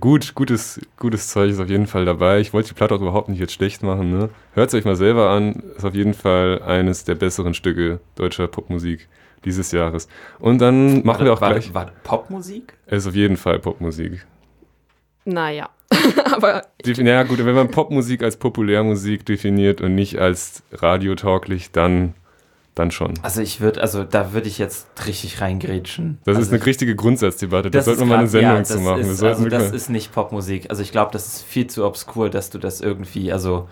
Gut, 0.00 0.34
gutes, 0.34 0.80
gutes 0.98 1.28
Zeug 1.28 1.50
ist 1.50 1.58
auf 1.58 1.68
jeden 1.68 1.86
Fall 1.86 2.04
dabei. 2.04 2.40
Ich 2.40 2.52
wollte 2.52 2.68
die 2.68 2.74
Platte 2.74 2.94
auch 2.94 3.00
überhaupt 3.00 3.28
nicht 3.28 3.40
jetzt 3.40 3.54
schlecht 3.54 3.82
machen. 3.82 4.10
Ne? 4.10 4.28
Hört 4.52 4.68
es 4.68 4.74
euch 4.74 4.84
mal 4.84 4.96
selber 4.96 5.30
an. 5.30 5.62
Ist 5.76 5.84
auf 5.84 5.94
jeden 5.94 6.14
Fall 6.14 6.62
eines 6.62 7.04
der 7.04 7.14
besseren 7.14 7.54
Stücke 7.54 7.98
deutscher 8.14 8.46
Popmusik 8.48 9.08
dieses 9.44 9.72
Jahres. 9.72 10.08
Und 10.38 10.58
dann 10.60 11.04
machen 11.04 11.24
wir 11.24 11.32
auch 11.32 11.40
war, 11.40 11.50
gleich. 11.50 11.74
War 11.74 11.90
Popmusik? 12.04 12.74
Es 12.86 12.98
ist 12.98 13.08
auf 13.08 13.14
jeden 13.14 13.36
Fall 13.36 13.58
Popmusik. 13.58 14.24
Naja, 15.24 15.70
aber 16.32 16.62
Ja 16.84 17.22
gut, 17.22 17.44
wenn 17.44 17.54
man 17.54 17.70
Popmusik 17.70 18.22
als 18.22 18.36
Populärmusik 18.36 19.26
definiert 19.26 19.80
und 19.80 19.94
nicht 19.94 20.18
als 20.18 20.62
radiotauglich, 20.72 21.70
dann 21.72 22.14
dann 22.74 22.90
schon. 22.90 23.14
Also 23.22 23.42
ich 23.42 23.60
würde, 23.60 23.82
also 23.82 24.02
da 24.02 24.32
würde 24.32 24.48
ich 24.48 24.58
jetzt 24.58 24.86
richtig 25.06 25.40
reingrätschen. 25.40 26.18
Das 26.24 26.36
also 26.36 26.46
ist 26.46 26.52
eine 26.52 26.60
ich, 26.60 26.66
richtige 26.66 26.96
Grundsatzdebatte. 26.96 27.70
Da 27.70 27.78
das 27.78 27.84
sollten 27.84 28.00
wir 28.00 28.06
mal 28.06 28.18
eine 28.20 28.28
Sendung 28.28 28.56
ja, 28.56 28.64
zu 28.64 28.74
das 28.74 28.82
machen. 28.82 29.00
Ist, 29.00 29.18
sollten 29.18 29.44
also 29.44 29.48
das 29.48 29.70
ist 29.72 29.90
nicht 29.90 30.12
Popmusik. 30.12 30.70
Also 30.70 30.82
ich 30.82 30.90
glaube, 30.90 31.12
das 31.12 31.26
ist 31.26 31.42
viel 31.42 31.66
zu 31.66 31.84
obskur, 31.84 32.30
dass 32.30 32.48
du 32.48 32.58
das 32.58 32.80
irgendwie, 32.80 33.30
also 33.30 33.68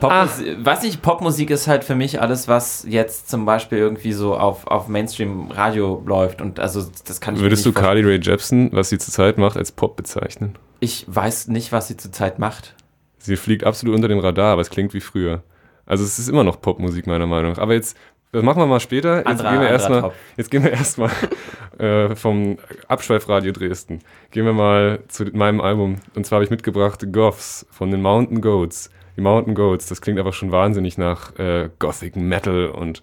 Popmusik, 0.00 0.64
weiß 0.64 0.82
nicht, 0.82 1.02
Popmusik 1.02 1.50
ist 1.50 1.68
halt 1.68 1.84
für 1.84 1.94
mich 1.94 2.20
alles, 2.20 2.48
was 2.48 2.84
jetzt 2.88 3.30
zum 3.30 3.44
Beispiel 3.44 3.78
irgendwie 3.78 4.12
so 4.12 4.36
auf, 4.36 4.66
auf 4.66 4.88
Mainstream-Radio 4.88 6.02
läuft 6.04 6.40
und 6.40 6.58
also 6.58 6.84
das 7.06 7.20
kann 7.20 7.36
ich 7.36 7.40
Würdest 7.40 7.64
du. 7.64 7.72
Carly 7.72 8.02
Rae 8.02 8.18
Jepsen, 8.20 8.70
was 8.72 8.88
sie 8.88 8.98
zurzeit 8.98 9.38
macht, 9.38 9.56
als 9.56 9.70
Pop 9.70 9.96
bezeichnen? 9.96 10.56
Ich 10.82 11.04
weiß 11.06 11.46
nicht, 11.46 11.70
was 11.70 11.86
sie 11.86 11.96
zurzeit 11.96 12.40
macht. 12.40 12.74
Sie 13.18 13.36
fliegt 13.36 13.62
absolut 13.62 13.94
unter 13.94 14.08
dem 14.08 14.18
Radar, 14.18 14.54
aber 14.54 14.62
es 14.62 14.68
klingt 14.70 14.92
wie 14.94 15.00
früher. 15.00 15.44
Also 15.86 16.02
es 16.02 16.18
ist 16.18 16.28
immer 16.28 16.42
noch 16.42 16.60
Popmusik 16.60 17.06
meiner 17.06 17.26
Meinung 17.26 17.52
nach. 17.52 17.58
Aber 17.60 17.74
jetzt, 17.74 17.96
das 18.32 18.42
machen 18.42 18.58
wir 18.60 18.66
mal 18.66 18.80
später. 18.80 19.18
Jetzt 19.18 19.26
Anderer- 19.28 19.50
gehen 19.52 19.60
wir 19.60 19.68
erstmal 19.68 20.10
jetzt 20.36 20.50
gehen 20.50 20.64
wir 20.64 20.72
erstmal 20.80 21.10
äh, 21.78 22.16
vom 22.16 22.58
Abschweifradio 22.88 23.52
Dresden. 23.52 24.00
Gehen 24.32 24.44
wir 24.44 24.52
mal 24.54 24.98
zu 25.06 25.26
meinem 25.32 25.60
Album. 25.60 26.00
Und 26.16 26.26
zwar 26.26 26.38
habe 26.38 26.44
ich 26.44 26.50
mitgebracht 26.50 27.06
Goths 27.12 27.64
von 27.70 27.92
den 27.92 28.02
Mountain 28.02 28.40
Goats. 28.40 28.90
Die 29.16 29.20
Mountain 29.20 29.54
Goats, 29.54 29.86
das 29.86 30.00
klingt 30.00 30.18
einfach 30.18 30.32
schon 30.32 30.50
wahnsinnig 30.50 30.98
nach 30.98 31.38
äh, 31.38 31.70
Gothic 31.78 32.16
Metal. 32.16 32.70
Und 32.70 33.02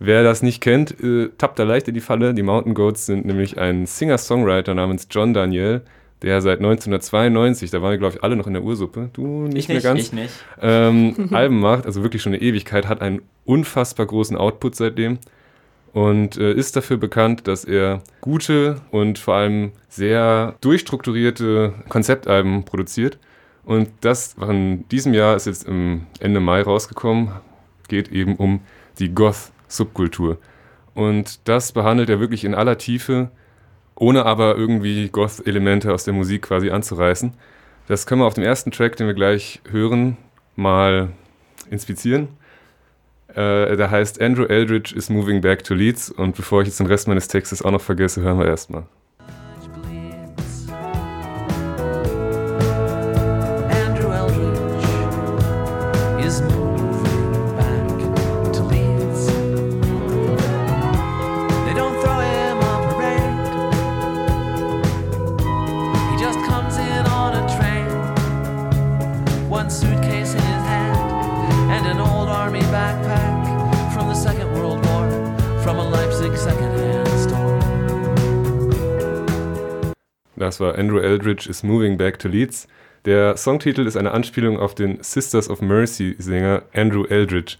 wer 0.00 0.24
das 0.24 0.42
nicht 0.42 0.60
kennt, 0.60 0.98
äh, 1.00 1.28
tappt 1.38 1.60
da 1.60 1.62
leicht 1.62 1.86
in 1.86 1.94
die 1.94 2.00
Falle. 2.00 2.34
Die 2.34 2.42
Mountain 2.42 2.74
Goats 2.74 3.06
sind 3.06 3.24
nämlich 3.24 3.56
ein 3.56 3.86
Singer-Songwriter 3.86 4.74
namens 4.74 5.06
John 5.12 5.32
Daniel, 5.32 5.82
der 6.22 6.40
seit 6.42 6.58
1992, 6.58 7.70
da 7.70 7.80
waren 7.82 7.92
wir 7.92 7.98
glaube 7.98 8.16
ich 8.16 8.24
alle 8.24 8.36
noch 8.36 8.46
in 8.46 8.52
der 8.54 8.62
Ursuppe, 8.62 9.10
du 9.12 9.42
nicht, 9.46 9.56
Ich 9.56 9.68
mehr 9.68 9.76
nicht, 9.76 9.84
ganz, 9.84 10.00
ich 10.00 10.12
nicht. 10.12 10.34
ähm, 10.60 11.28
Alben 11.32 11.60
macht, 11.60 11.86
also 11.86 12.02
wirklich 12.02 12.22
schon 12.22 12.32
eine 12.34 12.42
Ewigkeit, 12.42 12.88
hat 12.88 13.00
einen 13.00 13.22
unfassbar 13.44 14.06
großen 14.06 14.36
Output 14.36 14.74
seitdem 14.76 15.18
und 15.92 16.36
äh, 16.36 16.52
ist 16.52 16.76
dafür 16.76 16.96
bekannt, 16.98 17.48
dass 17.48 17.64
er 17.64 18.02
gute 18.20 18.76
und 18.90 19.18
vor 19.18 19.34
allem 19.34 19.72
sehr 19.88 20.54
durchstrukturierte 20.60 21.74
Konzeptalben 21.88 22.64
produziert. 22.64 23.18
Und 23.64 23.88
das 24.00 24.34
von 24.38 24.84
diesem 24.90 25.14
Jahr 25.14 25.36
ist 25.36 25.46
jetzt 25.46 25.66
im 25.66 26.06
Ende 26.20 26.40
Mai 26.40 26.62
rausgekommen, 26.62 27.30
geht 27.88 28.10
eben 28.12 28.36
um 28.36 28.60
die 28.98 29.12
Goth-Subkultur. 29.14 30.38
Und 30.94 31.40
das 31.48 31.72
behandelt 31.72 32.08
er 32.08 32.20
wirklich 32.20 32.44
in 32.44 32.54
aller 32.54 32.78
Tiefe, 32.78 33.30
ohne 34.00 34.24
aber 34.24 34.56
irgendwie 34.56 35.08
Goth-Elemente 35.10 35.92
aus 35.92 36.04
der 36.04 36.14
Musik 36.14 36.42
quasi 36.42 36.70
anzureißen. 36.70 37.34
Das 37.86 38.06
können 38.06 38.22
wir 38.22 38.26
auf 38.26 38.34
dem 38.34 38.44
ersten 38.44 38.70
Track, 38.70 38.96
den 38.96 39.06
wir 39.06 39.14
gleich 39.14 39.60
hören, 39.70 40.16
mal 40.56 41.10
inspizieren. 41.70 42.28
Äh, 43.28 43.76
der 43.76 43.90
heißt 43.90 44.20
Andrew 44.20 44.44
Eldridge 44.44 44.94
is 44.96 45.10
moving 45.10 45.42
back 45.42 45.62
to 45.64 45.74
Leeds. 45.74 46.10
Und 46.10 46.34
bevor 46.34 46.62
ich 46.62 46.68
jetzt 46.68 46.80
den 46.80 46.86
Rest 46.86 47.08
meines 47.08 47.28
Textes 47.28 47.62
auch 47.62 47.70
noch 47.70 47.82
vergesse, 47.82 48.22
hören 48.22 48.38
wir 48.38 48.46
erstmal. 48.46 48.84
Das 80.50 80.58
war 80.58 80.76
Andrew 80.76 80.98
Eldridge 80.98 81.48
is 81.48 81.62
moving 81.62 81.96
back 81.96 82.18
to 82.18 82.26
Leeds. 82.26 82.66
Der 83.04 83.36
Songtitel 83.36 83.86
ist 83.86 83.96
eine 83.96 84.10
Anspielung 84.10 84.58
auf 84.58 84.74
den 84.74 85.00
Sisters 85.00 85.48
of 85.48 85.62
Mercy 85.62 86.16
Sänger 86.18 86.64
Andrew 86.74 87.04
Eldridge, 87.04 87.58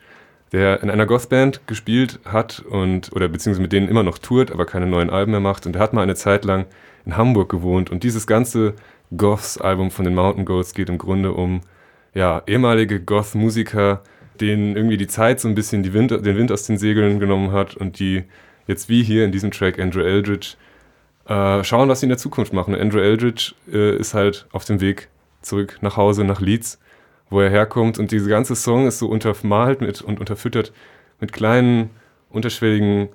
der 0.50 0.82
in 0.82 0.90
einer 0.90 1.06
Gothband 1.06 1.60
gespielt 1.68 2.18
hat 2.24 2.58
und 2.58 3.12
oder 3.14 3.28
beziehungsweise 3.28 3.62
mit 3.62 3.70
denen 3.70 3.86
immer 3.86 4.02
noch 4.02 4.18
tourt, 4.18 4.50
aber 4.50 4.66
keine 4.66 4.88
neuen 4.88 5.08
Alben 5.08 5.30
mehr 5.30 5.38
macht. 5.38 5.66
Und 5.66 5.76
er 5.76 5.82
hat 5.82 5.92
mal 5.92 6.02
eine 6.02 6.16
Zeit 6.16 6.44
lang 6.44 6.66
in 7.06 7.16
Hamburg 7.16 7.48
gewohnt. 7.48 7.90
Und 7.90 8.02
dieses 8.02 8.26
ganze 8.26 8.74
Goths-Album 9.16 9.92
von 9.92 10.04
den 10.04 10.16
Mountain 10.16 10.44
Goats 10.44 10.74
geht 10.74 10.88
im 10.88 10.98
Grunde 10.98 11.32
um 11.32 11.60
ja, 12.12 12.42
ehemalige 12.48 12.98
Goth-Musiker, 12.98 14.02
denen 14.40 14.74
irgendwie 14.74 14.96
die 14.96 15.06
Zeit 15.06 15.38
so 15.38 15.46
ein 15.46 15.54
bisschen 15.54 15.92
Wind, 15.92 16.10
den 16.10 16.36
Wind 16.36 16.50
aus 16.50 16.66
den 16.66 16.76
Segeln 16.76 17.20
genommen 17.20 17.52
hat 17.52 17.76
und 17.76 18.00
die 18.00 18.24
jetzt 18.66 18.88
wie 18.88 19.04
hier 19.04 19.24
in 19.24 19.30
diesem 19.30 19.52
Track 19.52 19.78
Andrew 19.78 20.02
Eldridge 20.02 20.56
äh, 21.30 21.62
schauen, 21.62 21.88
was 21.88 22.00
sie 22.00 22.06
in 22.06 22.10
der 22.10 22.18
Zukunft 22.18 22.52
machen. 22.52 22.74
Andrew 22.74 22.98
Eldridge 22.98 23.54
äh, 23.72 23.96
ist 23.96 24.14
halt 24.14 24.46
auf 24.50 24.64
dem 24.64 24.80
Weg 24.80 25.08
zurück 25.42 25.78
nach 25.80 25.96
Hause, 25.96 26.24
nach 26.24 26.40
Leeds, 26.40 26.80
wo 27.30 27.40
er 27.40 27.48
herkommt. 27.48 27.98
Und 28.00 28.10
diese 28.10 28.28
ganze 28.28 28.56
Song 28.56 28.88
ist 28.88 28.98
so 28.98 29.06
untermalt 29.06 29.80
mit, 29.80 30.02
und 30.02 30.18
unterfüttert 30.18 30.72
mit 31.20 31.32
kleinen, 31.32 31.90
unterschwelligen 32.30 33.10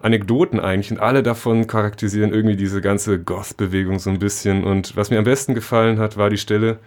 Anekdoten 0.00 0.60
eigentlich. 0.60 0.90
Und 0.90 0.98
alle 0.98 1.22
davon 1.22 1.66
charakterisieren 1.66 2.32
irgendwie 2.32 2.56
diese 2.56 2.80
ganze 2.80 3.18
Goth-Bewegung 3.18 3.98
so 3.98 4.08
ein 4.08 4.18
bisschen. 4.18 4.64
Und 4.64 4.96
was 4.96 5.10
mir 5.10 5.18
am 5.18 5.24
besten 5.24 5.54
gefallen 5.54 5.98
hat, 5.98 6.16
war 6.16 6.30
die 6.30 6.38
Stelle, 6.38 6.78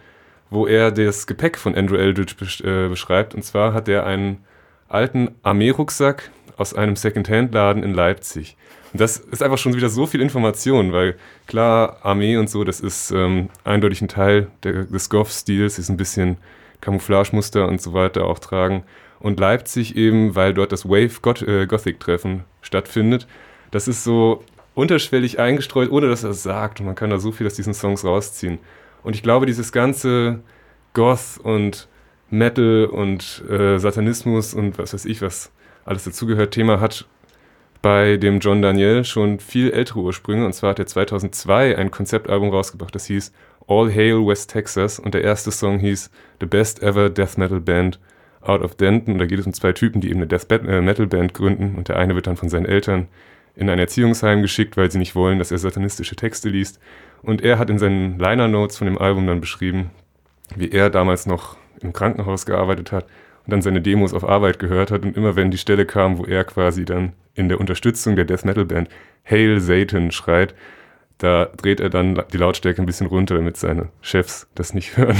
wo 0.50 0.66
er 0.66 0.90
das 0.90 1.28
Gepäck 1.28 1.58
von 1.58 1.76
Andrew 1.76 1.96
Eldridge 1.96 2.34
besch 2.36 2.60
äh, 2.62 2.88
beschreibt. 2.88 3.36
Und 3.36 3.44
zwar 3.44 3.72
hat 3.72 3.88
er 3.88 4.04
einen 4.04 4.38
alten 4.88 5.30
Armeerucksack 5.44 6.32
aus 6.56 6.74
einem 6.74 6.96
Secondhand-Laden 6.96 7.84
in 7.84 7.94
Leipzig. 7.94 8.56
Das 8.92 9.18
ist 9.18 9.42
einfach 9.42 9.58
schon 9.58 9.74
wieder 9.74 9.88
so 9.88 10.06
viel 10.06 10.20
Information, 10.20 10.92
weil 10.92 11.16
klar, 11.46 11.98
Armee 12.02 12.36
und 12.36 12.50
so, 12.50 12.64
das 12.64 12.80
ist 12.80 13.12
ähm, 13.12 13.48
eindeutig 13.62 14.02
ein 14.02 14.08
Teil 14.08 14.48
der, 14.64 14.84
des 14.84 15.08
Goth-Stils, 15.08 15.78
ist 15.78 15.90
ein 15.90 15.96
bisschen 15.96 16.38
Camouflagemuster 16.80 17.68
und 17.68 17.80
so 17.80 17.92
weiter 17.92 18.24
auch 18.24 18.38
tragen. 18.38 18.82
Und 19.20 19.38
Leipzig 19.38 19.96
eben, 19.96 20.34
weil 20.34 20.54
dort 20.54 20.72
das 20.72 20.88
Wave 20.88 21.20
Goth 21.20 21.42
äh, 21.42 22.40
stattfindet. 22.62 23.26
Das 23.70 23.86
ist 23.86 24.02
so 24.02 24.42
unterschwellig 24.74 25.38
eingestreut, 25.38 25.90
ohne 25.90 26.08
dass 26.08 26.24
er 26.24 26.30
es 26.30 26.42
sagt. 26.42 26.80
Und 26.80 26.86
man 26.86 26.94
kann 26.94 27.10
da 27.10 27.18
so 27.18 27.30
viel 27.30 27.46
aus 27.46 27.54
diesen 27.54 27.74
Songs 27.74 28.04
rausziehen. 28.04 28.58
Und 29.02 29.14
ich 29.14 29.22
glaube, 29.22 29.46
dieses 29.46 29.72
ganze 29.72 30.40
Goth 30.94 31.38
und 31.42 31.86
Metal 32.30 32.86
und 32.86 33.44
äh, 33.48 33.78
Satanismus 33.78 34.54
und 34.54 34.78
was 34.78 34.94
weiß 34.94 35.04
ich, 35.04 35.20
was 35.20 35.50
alles 35.84 36.04
dazugehört, 36.04 36.52
Thema 36.52 36.80
hat 36.80 37.06
bei 37.82 38.16
dem 38.16 38.40
John 38.40 38.62
Daniel 38.62 39.04
schon 39.04 39.40
viel 39.40 39.70
ältere 39.70 40.00
Ursprünge. 40.00 40.44
Und 40.44 40.52
zwar 40.52 40.70
hat 40.70 40.78
er 40.78 40.86
2002 40.86 41.76
ein 41.76 41.90
Konzeptalbum 41.90 42.50
rausgebracht, 42.50 42.94
das 42.94 43.06
hieß 43.06 43.32
All 43.66 43.92
Hail 43.92 44.26
West 44.26 44.50
Texas. 44.50 44.98
Und 44.98 45.14
der 45.14 45.22
erste 45.22 45.50
Song 45.50 45.78
hieß 45.78 46.10
The 46.40 46.46
Best 46.46 46.82
Ever 46.82 47.08
Death 47.08 47.38
Metal 47.38 47.60
Band 47.60 47.98
Out 48.42 48.62
of 48.62 48.74
Denton. 48.74 49.14
Und 49.14 49.18
da 49.18 49.26
geht 49.26 49.38
es 49.38 49.46
um 49.46 49.52
zwei 49.52 49.72
Typen, 49.72 50.00
die 50.00 50.10
eben 50.10 50.18
eine 50.18 50.26
Death 50.26 50.50
äh, 50.50 50.80
Metal 50.80 51.06
Band 51.06 51.34
gründen. 51.34 51.74
Und 51.76 51.88
der 51.88 51.96
eine 51.96 52.14
wird 52.14 52.26
dann 52.26 52.36
von 52.36 52.48
seinen 52.48 52.66
Eltern 52.66 53.08
in 53.56 53.68
ein 53.68 53.78
Erziehungsheim 53.78 54.42
geschickt, 54.42 54.76
weil 54.76 54.90
sie 54.90 54.98
nicht 54.98 55.14
wollen, 55.14 55.38
dass 55.38 55.50
er 55.50 55.58
satanistische 55.58 56.16
Texte 56.16 56.48
liest. 56.48 56.80
Und 57.22 57.42
er 57.42 57.58
hat 57.58 57.70
in 57.70 57.78
seinen 57.78 58.18
Liner 58.18 58.48
Notes 58.48 58.78
von 58.78 58.86
dem 58.86 58.98
Album 58.98 59.26
dann 59.26 59.40
beschrieben, 59.40 59.90
wie 60.56 60.70
er 60.70 60.90
damals 60.90 61.26
noch 61.26 61.56
im 61.80 61.92
Krankenhaus 61.92 62.46
gearbeitet 62.46 62.92
hat 62.92 63.06
und 63.44 63.52
dann 63.52 63.62
seine 63.62 63.80
Demos 63.80 64.14
auf 64.14 64.28
Arbeit 64.28 64.58
gehört 64.58 64.90
hat. 64.90 65.02
Und 65.04 65.16
immer 65.16 65.36
wenn 65.36 65.50
die 65.50 65.58
Stelle 65.58 65.86
kam, 65.86 66.18
wo 66.18 66.24
er 66.24 66.44
quasi 66.44 66.84
dann 66.84 67.12
in 67.34 67.48
der 67.48 67.60
Unterstützung 67.60 68.16
der 68.16 68.24
Death 68.24 68.44
Metal 68.44 68.64
Band 68.64 68.88
Hail 69.24 69.60
Satan 69.60 70.10
schreit, 70.10 70.54
da 71.18 71.46
dreht 71.56 71.80
er 71.80 71.90
dann 71.90 72.22
die 72.32 72.38
Lautstärke 72.38 72.80
ein 72.80 72.86
bisschen 72.86 73.06
runter, 73.06 73.34
damit 73.34 73.56
seine 73.56 73.88
Chefs 74.00 74.48
das 74.54 74.74
nicht 74.74 74.96
hören. 74.96 75.18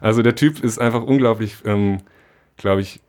Also 0.00 0.22
der 0.22 0.34
Typ 0.34 0.62
ist 0.62 0.78
einfach 0.78 1.02
unglaublich, 1.02 1.56
ähm, 1.64 1.98
glaube 2.56 2.80
ich, 2.80 3.00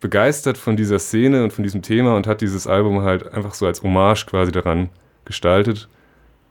begeistert 0.00 0.58
von 0.58 0.76
dieser 0.76 0.98
Szene 0.98 1.42
und 1.42 1.52
von 1.52 1.64
diesem 1.64 1.82
Thema 1.82 2.16
und 2.16 2.26
hat 2.26 2.40
dieses 2.40 2.66
Album 2.66 3.02
halt 3.02 3.32
einfach 3.32 3.54
so 3.54 3.66
als 3.66 3.82
Hommage 3.82 4.26
quasi 4.26 4.52
daran 4.52 4.90
gestaltet. 5.24 5.88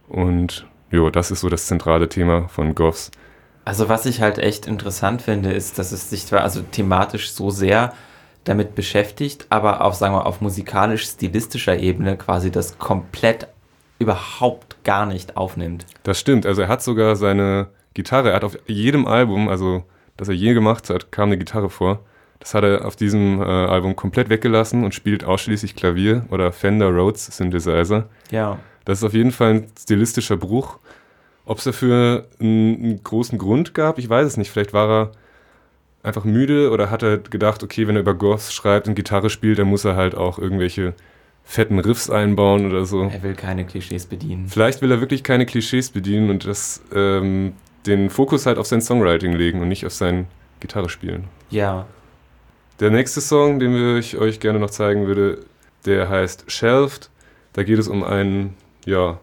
Und 0.07 0.67
ja, 0.91 1.09
das 1.09 1.31
ist 1.31 1.41
so 1.41 1.49
das 1.49 1.67
zentrale 1.67 2.09
Thema 2.09 2.47
von 2.47 2.75
Goths. 2.75 3.11
Also 3.65 3.89
was 3.89 4.05
ich 4.05 4.21
halt 4.21 4.37
echt 4.37 4.67
interessant 4.67 5.23
finde, 5.23 5.51
ist, 5.51 5.79
dass 5.79 5.91
es 5.91 6.09
sich 6.09 6.27
zwar 6.27 6.41
also 6.41 6.61
thematisch 6.61 7.31
so 7.31 7.49
sehr 7.49 7.93
damit 8.43 8.75
beschäftigt, 8.75 9.47
aber 9.49 9.83
auf, 9.83 9.95
sagen 9.95 10.13
wir, 10.13 10.27
auf 10.27 10.39
musikalisch-stilistischer 10.39 11.77
Ebene 11.79 12.15
quasi 12.15 12.51
das 12.51 12.77
komplett 12.77 13.47
überhaupt 13.97 14.83
gar 14.83 15.07
nicht 15.07 15.35
aufnimmt. 15.35 15.85
Das 16.03 16.19
stimmt. 16.19 16.45
Also 16.45 16.61
er 16.61 16.67
hat 16.67 16.83
sogar 16.83 17.15
seine 17.15 17.69
Gitarre, 17.95 18.29
er 18.29 18.35
hat 18.35 18.43
auf 18.43 18.57
jedem 18.67 19.07
Album, 19.07 19.49
also 19.49 19.83
das 20.15 20.27
er 20.27 20.35
je 20.35 20.53
gemacht 20.53 20.89
hat, 20.91 21.11
kam 21.11 21.29
eine 21.29 21.37
Gitarre 21.37 21.71
vor. 21.71 22.01
Das 22.39 22.53
hat 22.53 22.63
er 22.63 22.85
auf 22.85 22.95
diesem 22.95 23.41
äh, 23.41 23.45
Album 23.45 23.95
komplett 23.95 24.29
weggelassen 24.29 24.83
und 24.83 24.93
spielt 24.93 25.23
ausschließlich 25.23 25.75
Klavier 25.75 26.25
oder 26.29 26.51
Fender 26.51 26.89
Rhodes 26.89 27.25
Synthesizer. 27.25 28.09
Ja. 28.29 28.59
Das 28.83 28.99
ist 28.99 29.03
auf 29.03 29.13
jeden 29.13 29.31
Fall 29.31 29.51
ein 29.51 29.67
stilistischer 29.79 30.37
Bruch. 30.37 30.77
Ob 31.45 31.59
es 31.59 31.63
dafür 31.63 32.25
einen, 32.39 32.83
einen 32.83 33.03
großen 33.03 33.37
Grund 33.37 33.73
gab, 33.73 33.99
ich 33.99 34.09
weiß 34.09 34.25
es 34.25 34.37
nicht. 34.37 34.51
Vielleicht 34.51 34.73
war 34.73 35.11
einfach 36.03 36.23
müde 36.23 36.71
oder 36.71 36.91
hat 36.91 37.03
er 37.03 37.17
gedacht, 37.17 37.63
okay, 37.63 37.87
wenn 37.87 37.95
er 37.95 38.01
über 38.01 38.13
Goths 38.13 38.53
schreibt 38.53 38.87
und 38.87 38.95
Gitarre 38.95 39.29
spielt, 39.29 39.59
dann 39.59 39.67
muss 39.67 39.85
er 39.85 39.95
halt 39.95 40.15
auch 40.15 40.37
irgendwelche 40.39 40.93
fetten 41.43 41.79
Riffs 41.79 42.09
einbauen 42.09 42.65
oder 42.65 42.85
so. 42.85 43.03
Er 43.03 43.23
will 43.23 43.35
keine 43.35 43.65
Klischees 43.65 44.05
bedienen. 44.05 44.47
Vielleicht 44.47 44.81
will 44.81 44.91
er 44.91 44.99
wirklich 44.99 45.23
keine 45.23 45.45
Klischees 45.45 45.91
bedienen 45.91 46.29
und 46.29 46.45
das, 46.45 46.81
ähm, 46.93 47.53
den 47.85 48.09
Fokus 48.09 48.45
halt 48.45 48.57
auf 48.57 48.65
sein 48.65 48.81
Songwriting 48.81 49.33
legen 49.33 49.61
und 49.61 49.67
nicht 49.67 49.85
auf 49.85 49.93
sein 49.93 50.27
Gitarre 50.59 50.89
spielen. 50.89 51.25
Ja. 51.51 51.85
Der 52.79 52.89
nächste 52.89 53.21
Song, 53.21 53.59
den 53.59 53.97
ich 53.97 54.17
euch 54.17 54.39
gerne 54.39 54.59
noch 54.59 54.71
zeigen 54.71 55.07
würde, 55.07 55.45
der 55.85 56.09
heißt 56.09 56.45
Shelved. 56.47 57.09
Da 57.53 57.63
geht 57.63 57.79
es 57.79 57.87
um 57.87 58.03
einen, 58.03 58.55
ja, 58.85 59.19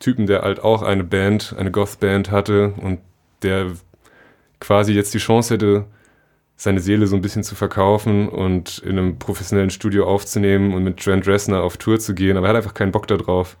Typen, 0.00 0.26
der 0.26 0.42
halt 0.42 0.62
auch 0.62 0.82
eine 0.82 1.04
Band, 1.04 1.54
eine 1.58 1.70
Goth-Band 1.70 2.30
hatte 2.30 2.74
und 2.76 3.00
der 3.42 3.72
quasi 4.60 4.92
jetzt 4.92 5.14
die 5.14 5.18
Chance 5.18 5.54
hätte, 5.54 5.84
seine 6.56 6.80
Seele 6.80 7.06
so 7.06 7.16
ein 7.16 7.22
bisschen 7.22 7.42
zu 7.42 7.54
verkaufen 7.54 8.28
und 8.28 8.78
in 8.78 8.98
einem 8.98 9.18
professionellen 9.18 9.70
Studio 9.70 10.06
aufzunehmen 10.06 10.72
und 10.72 10.84
mit 10.84 10.98
Trent 11.02 11.26
Reznor 11.26 11.62
auf 11.62 11.76
Tour 11.76 11.98
zu 11.98 12.14
gehen, 12.14 12.36
aber 12.36 12.46
er 12.46 12.50
hat 12.50 12.56
einfach 12.56 12.74
keinen 12.74 12.92
Bock 12.92 13.06
darauf. 13.06 13.56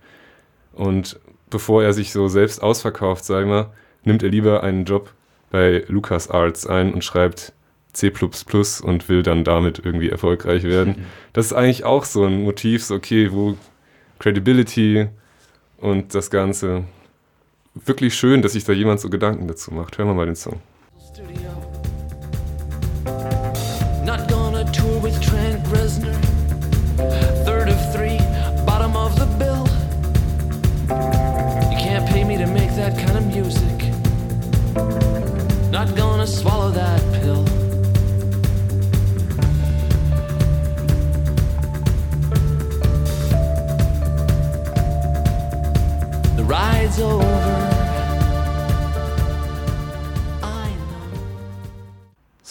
Und 0.72 1.18
bevor 1.50 1.82
er 1.82 1.92
sich 1.92 2.12
so 2.12 2.28
selbst 2.28 2.62
ausverkauft, 2.62 3.24
sag 3.24 3.42
ich 3.42 3.48
mal, 3.48 3.70
nimmt 4.04 4.22
er 4.22 4.28
lieber 4.28 4.62
einen 4.62 4.84
Job 4.84 5.12
bei 5.50 5.84
LucasArts 5.88 6.66
ein 6.66 6.94
und 6.94 7.04
schreibt 7.04 7.52
C++ 7.92 8.12
und 8.82 9.08
will 9.08 9.22
dann 9.22 9.44
damit 9.44 9.80
irgendwie 9.84 10.10
erfolgreich 10.10 10.64
werden. 10.64 11.06
Das 11.32 11.46
ist 11.46 11.52
eigentlich 11.52 11.82
auch 11.82 12.04
so 12.04 12.24
ein 12.24 12.44
Motiv, 12.44 12.84
so 12.84 12.94
okay, 12.94 13.32
wo 13.32 13.56
Credibility 14.20 15.08
und 15.84 16.14
das 16.14 16.30
Ganze. 16.30 16.84
Wirklich 17.74 18.14
schön, 18.14 18.40
dass 18.40 18.52
sich 18.52 18.64
da 18.64 18.72
jemand 18.72 19.00
so 19.00 19.10
Gedanken 19.10 19.48
dazu 19.48 19.74
macht. 19.74 19.98
Hören 19.98 20.08
wir 20.08 20.14
mal 20.14 20.26
den 20.26 20.36
Song. 20.36 20.60
studio. 21.12 21.73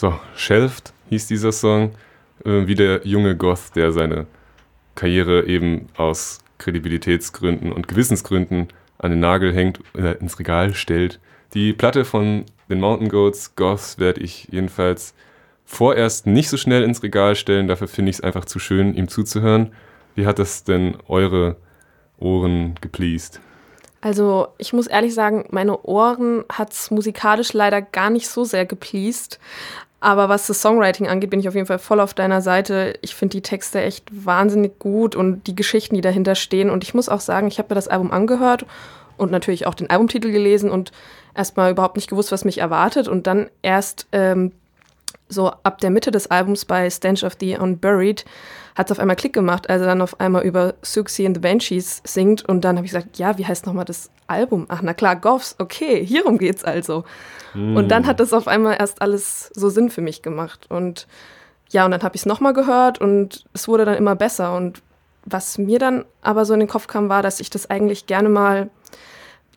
So, 0.04 0.12
Shelved 0.36 0.92
hieß 1.08 1.28
dieser 1.28 1.50
Song, 1.50 1.92
äh, 2.44 2.66
wie 2.66 2.74
der 2.74 3.06
junge 3.06 3.38
Goth, 3.38 3.74
der 3.74 3.90
seine 3.90 4.26
Karriere 4.96 5.46
eben 5.46 5.88
aus 5.96 6.40
Kredibilitätsgründen 6.58 7.72
und 7.72 7.88
Gewissensgründen 7.88 8.68
an 8.98 9.12
den 9.12 9.20
Nagel 9.20 9.54
hängt, 9.54 9.80
äh, 9.96 10.18
ins 10.18 10.38
Regal 10.38 10.74
stellt. 10.74 11.20
Die 11.54 11.72
Platte 11.72 12.04
von 12.04 12.44
den 12.68 12.80
Mountain 12.80 13.08
Goats, 13.08 13.56
Goths, 13.56 13.98
werde 13.98 14.20
ich 14.20 14.48
jedenfalls 14.52 15.14
vorerst 15.64 16.26
nicht 16.26 16.50
so 16.50 16.58
schnell 16.58 16.82
ins 16.82 17.02
Regal 17.02 17.34
stellen. 17.34 17.66
Dafür 17.66 17.88
finde 17.88 18.10
ich 18.10 18.16
es 18.16 18.22
einfach 18.22 18.44
zu 18.44 18.58
schön, 18.58 18.94
ihm 18.94 19.08
zuzuhören. 19.08 19.72
Wie 20.16 20.26
hat 20.26 20.38
das 20.38 20.64
denn 20.64 20.98
eure 21.08 21.56
Ohren 22.18 22.74
gepleased? 22.82 23.40
Also 24.04 24.48
ich 24.58 24.74
muss 24.74 24.86
ehrlich 24.86 25.14
sagen, 25.14 25.46
meine 25.48 25.80
Ohren 25.80 26.44
hat's 26.52 26.90
musikalisch 26.90 27.54
leider 27.54 27.80
gar 27.80 28.10
nicht 28.10 28.28
so 28.28 28.44
sehr 28.44 28.66
gepleased. 28.66 29.40
Aber 30.04 30.28
was 30.28 30.46
das 30.46 30.60
Songwriting 30.60 31.08
angeht, 31.08 31.30
bin 31.30 31.40
ich 31.40 31.48
auf 31.48 31.54
jeden 31.54 31.66
Fall 31.66 31.78
voll 31.78 31.98
auf 31.98 32.12
deiner 32.12 32.42
Seite. 32.42 32.92
Ich 33.00 33.14
finde 33.14 33.38
die 33.38 33.40
Texte 33.40 33.80
echt 33.80 34.04
wahnsinnig 34.12 34.78
gut 34.78 35.16
und 35.16 35.46
die 35.46 35.56
Geschichten, 35.56 35.94
die 35.94 36.02
dahinter 36.02 36.34
stehen. 36.34 36.68
Und 36.68 36.84
ich 36.84 36.92
muss 36.92 37.08
auch 37.08 37.20
sagen, 37.20 37.48
ich 37.48 37.56
habe 37.56 37.70
mir 37.70 37.76
das 37.76 37.88
Album 37.88 38.10
angehört 38.10 38.66
und 39.16 39.32
natürlich 39.32 39.66
auch 39.66 39.72
den 39.72 39.88
Albumtitel 39.88 40.30
gelesen 40.30 40.70
und 40.70 40.92
erstmal 41.34 41.70
überhaupt 41.70 41.96
nicht 41.96 42.10
gewusst, 42.10 42.32
was 42.32 42.44
mich 42.44 42.58
erwartet. 42.58 43.08
Und 43.08 43.26
dann 43.26 43.48
erst 43.62 44.06
ähm, 44.12 44.52
so 45.30 45.48
ab 45.62 45.78
der 45.78 45.88
Mitte 45.88 46.10
des 46.10 46.26
Albums 46.30 46.66
bei 46.66 46.90
Stench 46.90 47.24
of 47.24 47.38
the 47.40 47.56
Unburied 47.56 48.26
hat 48.74 48.90
es 48.90 48.92
auf 48.92 48.98
einmal 48.98 49.16
Klick 49.16 49.32
gemacht, 49.32 49.70
als 49.70 49.80
er 49.80 49.86
dann 49.86 50.02
auf 50.02 50.20
einmal 50.20 50.42
über 50.42 50.74
Suxy 50.82 51.24
and 51.26 51.36
the 51.36 51.40
Banshees 51.40 52.02
singt. 52.04 52.48
Und 52.48 52.62
dann 52.64 52.76
habe 52.76 52.86
ich 52.86 52.92
gesagt, 52.92 53.18
ja, 53.18 53.38
wie 53.38 53.46
heißt 53.46 53.66
nochmal 53.66 53.84
das 53.84 54.10
Album? 54.26 54.66
Ach, 54.68 54.82
na 54.82 54.94
klar, 54.94 55.16
Goffs, 55.16 55.54
okay, 55.58 56.04
hierum 56.04 56.38
geht's 56.38 56.64
also. 56.64 57.04
Und 57.54 57.88
dann 57.88 58.06
hat 58.06 58.18
das 58.18 58.32
auf 58.32 58.48
einmal 58.48 58.76
erst 58.80 59.00
alles 59.00 59.52
so 59.54 59.68
Sinn 59.68 59.90
für 59.90 60.00
mich 60.00 60.22
gemacht. 60.22 60.66
Und 60.70 61.06
ja, 61.70 61.84
und 61.84 61.92
dann 61.92 62.02
habe 62.02 62.16
ich 62.16 62.22
es 62.22 62.26
nochmal 62.26 62.52
gehört 62.52 63.00
und 63.00 63.44
es 63.52 63.68
wurde 63.68 63.84
dann 63.84 63.96
immer 63.96 64.16
besser. 64.16 64.56
Und 64.56 64.82
was 65.24 65.56
mir 65.56 65.78
dann 65.78 66.04
aber 66.20 66.44
so 66.44 66.54
in 66.54 66.60
den 66.60 66.68
Kopf 66.68 66.88
kam, 66.88 67.08
war, 67.08 67.22
dass 67.22 67.38
ich 67.38 67.50
das 67.50 67.70
eigentlich 67.70 68.06
gerne 68.06 68.28
mal, 68.28 68.70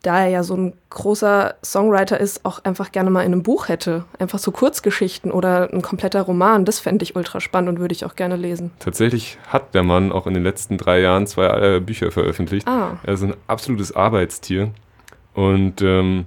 da 0.02 0.20
er 0.20 0.28
ja 0.28 0.42
so 0.42 0.54
ein 0.54 0.74
großer 0.90 1.54
Songwriter 1.64 2.18
ist, 2.18 2.44
auch 2.44 2.64
einfach 2.64 2.92
gerne 2.92 3.10
mal 3.10 3.22
in 3.22 3.32
einem 3.32 3.42
Buch 3.42 3.68
hätte. 3.68 4.04
Einfach 4.18 4.38
so 4.38 4.50
Kurzgeschichten 4.50 5.30
oder 5.30 5.72
ein 5.72 5.82
kompletter 5.82 6.22
Roman. 6.22 6.64
Das 6.64 6.80
fände 6.80 7.02
ich 7.02 7.16
ultra 7.16 7.40
spannend 7.40 7.70
und 7.70 7.80
würde 7.80 7.92
ich 7.92 8.04
auch 8.04 8.16
gerne 8.16 8.36
lesen. 8.36 8.70
Tatsächlich 8.78 9.38
hat 9.48 9.74
der 9.74 9.82
Mann 9.82 10.12
auch 10.12 10.26
in 10.26 10.34
den 10.34 10.42
letzten 10.42 10.78
drei 10.78 11.00
Jahren 11.00 11.26
zwei 11.26 11.46
äh, 11.46 11.80
Bücher 11.80 12.10
veröffentlicht. 12.10 12.66
Ah. 12.66 12.98
Er 13.02 13.14
ist 13.14 13.22
ein 13.22 13.34
absolutes 13.46 13.94
Arbeitstier. 13.94 14.70
Und 15.34 15.82
ähm, 15.82 16.26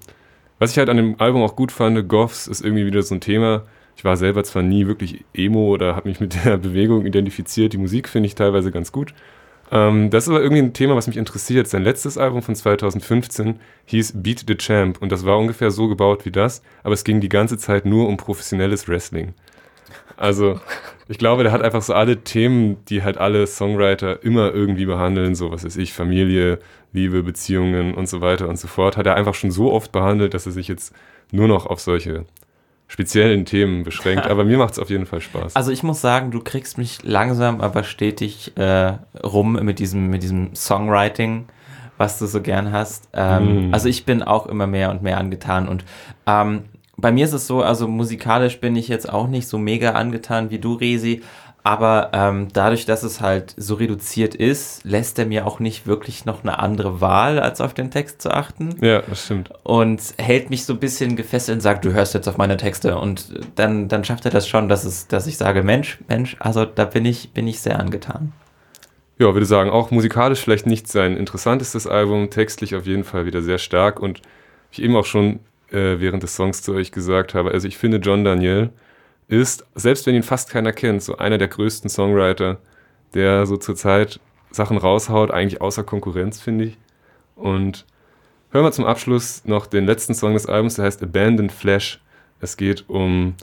was 0.59 0.71
ich 0.71 0.77
halt 0.77 0.89
an 0.89 0.97
dem 0.97 1.15
Album 1.19 1.41
auch 1.41 1.55
gut 1.55 1.71
fand, 1.71 2.07
Goths 2.07 2.47
ist 2.47 2.61
irgendwie 2.61 2.85
wieder 2.85 3.01
so 3.01 3.15
ein 3.15 3.21
Thema. 3.21 3.63
Ich 3.97 4.05
war 4.05 4.17
selber 4.17 4.43
zwar 4.43 4.63
nie 4.63 4.87
wirklich 4.87 5.25
Emo 5.33 5.69
oder 5.69 5.95
habe 5.95 6.09
mich 6.09 6.19
mit 6.19 6.45
der 6.45 6.57
Bewegung 6.59 7.05
identifiziert. 7.05 7.73
Die 7.73 7.77
Musik 7.77 8.07
finde 8.07 8.27
ich 8.27 8.35
teilweise 8.35 8.71
ganz 8.71 8.91
gut. 8.91 9.13
Ähm, 9.71 10.09
das 10.09 10.25
ist 10.25 10.29
aber 10.29 10.41
irgendwie 10.41 10.61
ein 10.61 10.73
Thema, 10.73 10.95
was 10.95 11.07
mich 11.07 11.17
interessiert. 11.17 11.67
Sein 11.67 11.83
letztes 11.83 12.17
Album 12.17 12.41
von 12.41 12.55
2015 12.55 13.59
hieß 13.85 14.13
Beat 14.17 14.43
the 14.47 14.55
Champ 14.55 15.01
und 15.01 15.11
das 15.11 15.25
war 15.25 15.37
ungefähr 15.37 15.71
so 15.71 15.87
gebaut 15.87 16.25
wie 16.25 16.31
das, 16.31 16.61
aber 16.83 16.93
es 16.93 17.03
ging 17.03 17.21
die 17.21 17.29
ganze 17.29 17.57
Zeit 17.57 17.85
nur 17.85 18.07
um 18.07 18.17
professionelles 18.17 18.87
Wrestling. 18.87 19.33
Also, 20.17 20.59
ich 21.07 21.17
glaube, 21.17 21.43
der 21.43 21.51
hat 21.51 21.61
einfach 21.61 21.81
so 21.81 21.93
alle 21.93 22.23
Themen, 22.23 22.83
die 22.85 23.01
halt 23.03 23.17
alle 23.17 23.47
Songwriter 23.47 24.23
immer 24.23 24.53
irgendwie 24.53 24.85
behandeln, 24.85 25.35
so 25.35 25.51
was 25.51 25.63
weiß 25.63 25.77
ich, 25.77 25.93
Familie, 25.93 26.59
Liebe, 26.93 27.23
Beziehungen 27.23 27.95
und 27.95 28.07
so 28.07 28.21
weiter 28.21 28.47
und 28.49 28.59
so 28.59 28.67
fort, 28.67 28.97
hat 28.97 29.07
er 29.07 29.15
einfach 29.15 29.33
schon 29.33 29.51
so 29.51 29.71
oft 29.71 29.91
behandelt, 29.91 30.33
dass 30.33 30.45
er 30.45 30.51
sich 30.51 30.67
jetzt 30.67 30.93
nur 31.31 31.47
noch 31.47 31.65
auf 31.65 31.79
solche 31.79 32.25
speziellen 32.91 33.45
Themen 33.45 33.83
beschränkt. 33.83 34.27
Aber 34.29 34.43
mir 34.43 34.57
macht 34.57 34.73
es 34.73 34.79
auf 34.79 34.89
jeden 34.89 35.05
Fall 35.05 35.21
Spaß. 35.21 35.55
Also 35.55 35.71
ich 35.71 35.81
muss 35.81 36.01
sagen, 36.01 36.29
du 36.29 36.41
kriegst 36.41 36.77
mich 36.77 36.99
langsam, 37.03 37.61
aber 37.61 37.83
stetig 37.83 38.57
äh, 38.57 38.93
rum 39.23 39.53
mit 39.53 39.79
diesem, 39.79 40.07
mit 40.07 40.23
diesem 40.23 40.53
Songwriting, 40.55 41.45
was 41.97 42.19
du 42.19 42.25
so 42.25 42.41
gern 42.41 42.73
hast. 42.73 43.07
Ähm, 43.13 43.69
Mm. 43.69 43.73
Also 43.73 43.87
ich 43.87 44.05
bin 44.05 44.23
auch 44.23 44.45
immer 44.45 44.67
mehr 44.67 44.91
und 44.91 45.03
mehr 45.03 45.17
angetan. 45.19 45.69
Und 45.69 45.85
ähm, 46.27 46.63
bei 46.97 47.13
mir 47.13 47.23
ist 47.23 47.33
es 47.33 47.47
so, 47.47 47.61
also 47.61 47.87
musikalisch 47.87 48.59
bin 48.59 48.75
ich 48.75 48.89
jetzt 48.89 49.09
auch 49.09 49.27
nicht 49.27 49.47
so 49.47 49.57
mega 49.57 49.91
angetan 49.91 50.49
wie 50.49 50.59
du, 50.59 50.73
Resi. 50.73 51.21
Aber 51.63 52.09
ähm, 52.13 52.47
dadurch, 52.51 52.85
dass 52.85 53.03
es 53.03 53.21
halt 53.21 53.53
so 53.55 53.75
reduziert 53.75 54.33
ist, 54.33 54.83
lässt 54.83 55.19
er 55.19 55.27
mir 55.27 55.45
auch 55.45 55.59
nicht 55.59 55.85
wirklich 55.85 56.25
noch 56.25 56.41
eine 56.41 56.57
andere 56.57 57.01
Wahl, 57.01 57.39
als 57.39 57.61
auf 57.61 57.75
den 57.75 57.91
Text 57.91 58.21
zu 58.21 58.31
achten 58.31 58.75
ja, 58.81 59.01
das 59.01 59.25
stimmt. 59.25 59.51
und 59.63 60.01
hält 60.17 60.49
mich 60.49 60.65
so 60.65 60.73
ein 60.73 60.79
bisschen 60.79 61.15
gefesselt 61.15 61.57
und 61.57 61.61
sagt, 61.61 61.85
du 61.85 61.93
hörst 61.93 62.15
jetzt 62.15 62.27
auf 62.27 62.37
meine 62.37 62.57
Texte 62.57 62.97
und 62.97 63.33
dann, 63.55 63.87
dann 63.87 64.03
schafft 64.03 64.25
er 64.25 64.31
das 64.31 64.47
schon, 64.47 64.69
dass, 64.69 64.85
es, 64.85 65.07
dass 65.07 65.27
ich 65.27 65.37
sage, 65.37 65.61
Mensch, 65.61 65.99
Mensch, 66.07 66.35
also 66.39 66.65
da 66.65 66.85
bin 66.85 67.05
ich, 67.05 67.31
bin 67.31 67.47
ich 67.47 67.59
sehr 67.59 67.79
angetan. 67.79 68.33
Ja, 69.19 69.33
würde 69.33 69.45
sagen, 69.45 69.69
auch 69.69 69.91
musikalisch 69.91 70.39
vielleicht 70.39 70.65
nicht 70.65 70.87
sein 70.87 71.15
interessantestes 71.15 71.85
Album, 71.85 72.31
textlich 72.31 72.73
auf 72.75 72.87
jeden 72.87 73.03
Fall 73.03 73.27
wieder 73.27 73.43
sehr 73.43 73.59
stark 73.59 73.99
und 73.99 74.19
wie 74.71 74.81
ich 74.81 74.83
eben 74.83 74.95
auch 74.95 75.05
schon 75.05 75.41
äh, 75.69 75.99
während 75.99 76.23
des 76.23 76.35
Songs 76.35 76.63
zu 76.63 76.73
euch 76.73 76.91
gesagt 76.91 77.35
habe, 77.35 77.51
also 77.51 77.67
ich 77.67 77.77
finde 77.77 77.97
John 77.97 78.23
Daniel 78.23 78.71
ist, 79.31 79.65
selbst 79.75 80.05
wenn 80.05 80.15
ihn 80.15 80.23
fast 80.23 80.49
keiner 80.49 80.73
kennt, 80.73 81.01
so 81.01 81.17
einer 81.17 81.37
der 81.37 81.47
größten 81.47 81.89
Songwriter, 81.89 82.59
der 83.13 83.45
so 83.45 83.55
zurzeit 83.55 84.19
Sachen 84.51 84.77
raushaut, 84.77 85.31
eigentlich 85.31 85.61
außer 85.61 85.83
Konkurrenz, 85.83 86.41
finde 86.41 86.65
ich. 86.65 86.77
Und 87.35 87.85
hören 88.51 88.65
wir 88.65 88.73
zum 88.73 88.85
Abschluss 88.85 89.45
noch 89.45 89.67
den 89.67 89.85
letzten 89.85 90.13
Song 90.13 90.33
des 90.33 90.47
Albums, 90.47 90.75
der 90.75 90.85
heißt 90.85 91.01
Abandoned 91.01 91.51
Flesh. 91.51 92.01
Es 92.41 92.57
geht 92.57 92.89
um 92.89 93.35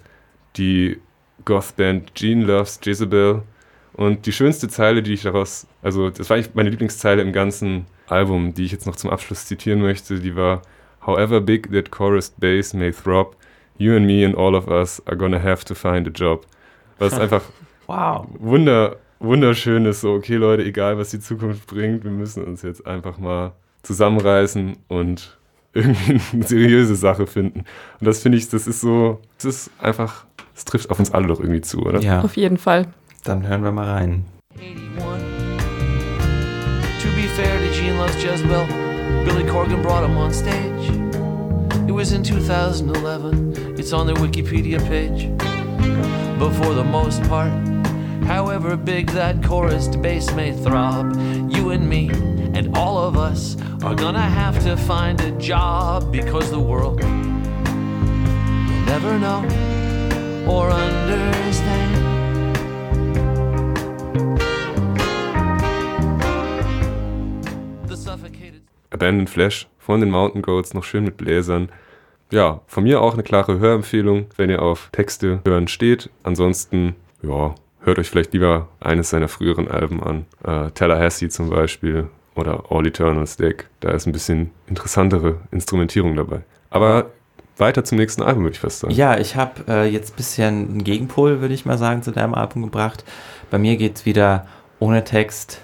die 0.57 1.01
Goth-Band 1.47 2.15
Gene 2.15 2.45
Loves 2.45 2.79
Jezebel. 2.85 3.43
Und 3.95 4.27
die 4.27 4.33
schönste 4.33 4.69
Zeile, 4.69 5.03
die 5.03 5.15
ich 5.15 5.23
daraus, 5.23 5.67
also 5.83 6.11
das 6.11 6.29
war 6.29 6.37
eigentlich 6.37 6.55
meine 6.55 6.69
Lieblingszeile 6.69 7.23
im 7.23 7.33
ganzen 7.33 7.87
Album, 8.07 8.53
die 8.53 8.65
ich 8.65 8.73
jetzt 8.73 8.87
noch 8.87 8.97
zum 8.97 9.09
Abschluss 9.09 9.47
zitieren 9.47 9.81
möchte, 9.81 10.21
die 10.21 10.37
war 10.37 10.61
However 11.07 11.41
big 11.41 11.73
that 11.73 11.91
chorus 11.91 12.29
bass 12.29 12.75
may 12.75 12.93
throb, 12.93 13.38
you 13.79 13.97
and 13.97 14.07
me 14.07 14.25
and 14.25 14.35
all 14.35 14.55
of 14.55 14.69
us 14.69 15.01
are 15.07 15.17
gonna 15.17 15.43
have 15.43 15.65
to 15.65 15.75
find 15.75 16.07
a 16.07 16.11
job. 16.11 16.45
Was 16.99 17.13
einfach 17.19 17.43
Wow. 17.87 18.27
wunder, 18.39 18.97
wunderschön 19.19 19.87
ist, 19.87 20.03
so, 20.03 20.13
okay 20.13 20.37
Leute, 20.37 20.63
egal 20.65 20.99
was 20.99 21.11
die 21.11 21.21
Zukunft 21.21 21.67
bringt, 21.67 22.05
wir 22.05 22.11
müssen 22.11 22.45
uns 22.45 22.63
jetzt 22.63 22.87
einfach 22.87 23.19
mal 23.19 23.53
zusammenreißen 23.83 24.77
und 24.89 25.39
irgendwie 25.73 26.21
eine 26.33 26.43
seriöse 26.43 26.97
Sache 26.97 27.27
finden. 27.27 27.61
Und 28.01 28.07
das 28.07 28.21
finde 28.21 28.37
ich, 28.39 28.49
das 28.51 28.67
ist 28.67 28.81
so, 28.81 29.21
das 29.37 29.45
ist 29.47 29.71
einfach 29.81 30.25
Das 30.55 30.65
trifft 30.65 30.91
auf 30.91 30.99
uns 30.99 31.13
alle 31.13 31.29
doch 31.29 31.41
irgendwie 31.41 31.61
zu, 31.63 31.79
oder? 31.83 32.01
Ja, 32.01 32.21
Auf 32.23 32.37
jeden 32.37 32.59
Fall. 32.59 32.89
dann 33.25 33.47
hören 33.47 33.63
wir 33.63 33.73
mal 33.73 33.89
rein. 33.89 34.25
81. 34.57 34.99
To 37.01 37.09
be 37.15 37.29
fair 37.37 37.59
to 37.59 37.73
Gene 37.73 37.97
Loves 37.97 38.23
Jezebel, 38.23 38.67
Billy 39.25 39.45
Corgan 39.47 39.81
brought 39.83 40.05
him 40.05 40.17
on 40.17 40.33
stage. 40.33 41.08
It 41.89 41.93
was 41.93 42.13
in 42.13 42.23
2011, 42.23 43.79
it's 43.79 43.95
on 43.95 44.07
their 44.07 44.15
Wikipedia 44.17 44.79
page. 44.87 45.31
But 46.39 46.53
for 46.53 46.75
the 46.75 46.85
most 46.85 47.23
part, 47.23 47.51
however 48.27 48.77
big 48.77 49.07
that 49.13 49.43
chorus 49.43 49.89
bass 49.97 50.31
may 50.35 50.53
throb, 50.53 51.17
you 51.51 51.71
and 51.71 51.89
me 51.89 52.11
and 52.53 52.77
all 52.77 52.99
of 52.99 53.17
us 53.17 53.57
are 53.83 53.95
gonna 53.95 54.21
have 54.21 54.63
to 54.65 54.77
find 54.77 55.19
a 55.23 55.31
job 55.39 56.13
because 56.13 56.51
the 56.51 56.61
world 56.61 57.03
will 57.03 57.11
never 58.85 59.19
know 59.19 59.43
or 60.47 60.71
understand. 60.71 62.05
Abandoned 68.91 69.31
Flash 69.31 69.68
von 69.89 70.01
den 70.01 70.11
Mountain 70.11 70.43
Goats, 70.43 70.75
noch 70.75 70.85
schön 70.85 71.03
mit 71.03 71.17
Bläsern. 71.17 71.71
Ja, 72.31 72.61
von 72.67 72.85
mir 72.85 73.01
auch 73.01 73.15
eine 73.15 73.23
klare 73.23 73.59
Hörempfehlung, 73.59 74.27
wenn 74.37 74.51
ihr 74.51 74.61
auf 74.61 74.91
Texte 74.93 75.41
hören 75.47 75.67
steht. 75.67 76.11
Ansonsten, 76.23 76.95
ja, 77.23 77.55
hört 77.81 77.99
euch 77.99 78.11
vielleicht 78.11 78.35
lieber 78.35 78.69
eines 78.81 79.09
seiner 79.09 79.29
früheren 79.29 79.67
Alben 79.67 80.03
an. 80.03 80.27
Äh, 80.45 80.73
Tallahassee 80.73 81.31
zum 81.31 81.49
Beispiel 81.49 82.09
oder 82.35 82.65
All 82.69 82.87
Eternal 82.87 83.25
Deck. 83.39 83.71
Da 83.81 83.93
ist 83.93 84.05
ein 84.05 84.13
bisschen 84.13 84.51
interessantere 84.67 85.39
Instrumentierung 85.53 86.17
dabei. 86.17 86.43
Aber 86.69 87.07
weiter 87.57 87.83
zum 87.83 87.97
nächsten 87.97 88.21
Album, 88.21 88.43
würde 88.43 88.57
ich 88.57 88.61
fast 88.61 88.81
sagen. 88.81 88.93
Ja, 88.93 89.17
ich 89.19 89.37
habe 89.37 89.63
äh, 89.69 89.89
jetzt 89.89 90.13
ein 90.13 90.17
bisschen 90.17 90.69
einen 90.69 90.85
Gegenpol, 90.85 91.41
würde 91.41 91.55
ich 91.55 91.65
mal 91.65 91.79
sagen, 91.79 92.03
zu 92.03 92.11
deinem 92.11 92.35
Album 92.35 92.61
gebracht. 92.61 93.07
Bei 93.51 93.57
mir 93.57 93.79
geht 93.79 93.97
es 93.97 94.05
wieder 94.05 94.47
ohne 94.81 95.03
Text 95.05 95.63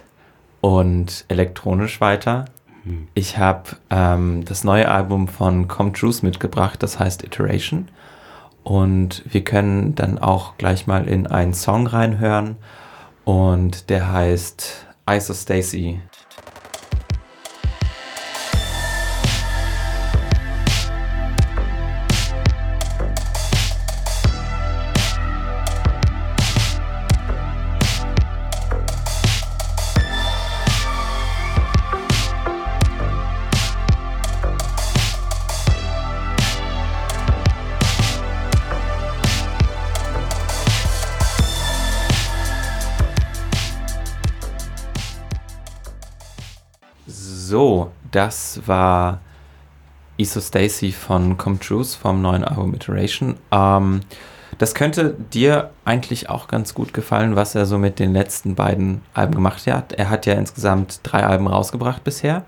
und 0.62 1.26
elektronisch 1.28 2.00
weiter. 2.00 2.46
Hm. 2.84 3.08
Ich 3.14 3.38
habe 3.38 3.70
ähm, 3.90 4.44
das 4.44 4.64
neue 4.64 4.88
Album 4.88 5.28
von 5.28 5.68
Com 5.68 5.92
Truth 5.92 6.22
mitgebracht, 6.22 6.82
das 6.82 6.98
heißt 6.98 7.24
Iteration. 7.24 7.88
Und 8.62 9.22
wir 9.26 9.44
können 9.44 9.94
dann 9.94 10.18
auch 10.18 10.56
gleich 10.56 10.86
mal 10.86 11.06
in 11.06 11.26
einen 11.26 11.54
Song 11.54 11.86
reinhören. 11.86 12.56
Und 13.24 13.90
der 13.90 14.12
heißt 14.12 14.86
Isostacy. 15.08 16.00
So, 16.12 16.13
das 48.14 48.61
war 48.66 49.20
Isostacy 50.16 50.92
von 50.92 51.37
Com 51.37 51.59
Truth 51.59 51.94
vom 52.00 52.22
neuen 52.22 52.44
Album 52.44 52.74
Iteration. 52.74 53.37
Ähm, 53.50 54.00
das 54.59 54.74
könnte 54.74 55.16
dir 55.33 55.70
eigentlich 55.85 56.31
auch 56.31 56.46
ganz 56.46 56.74
gut 56.74 56.94
gefallen, 56.94 57.35
was 57.35 57.57
er 57.57 57.66
so 57.66 57.77
mit 57.77 57.98
den 57.98 58.12
letzten 58.12 58.55
beiden 58.55 59.03
Alben 59.12 59.35
gemacht 59.35 59.66
hat. 59.66 59.92
Er 59.94 60.11
hat 60.11 60.27
ja 60.27 60.35
insgesamt 60.35 61.00
drei 61.03 61.24
Alben 61.24 61.48
rausgebracht 61.48 62.05
bisher. 62.05 62.44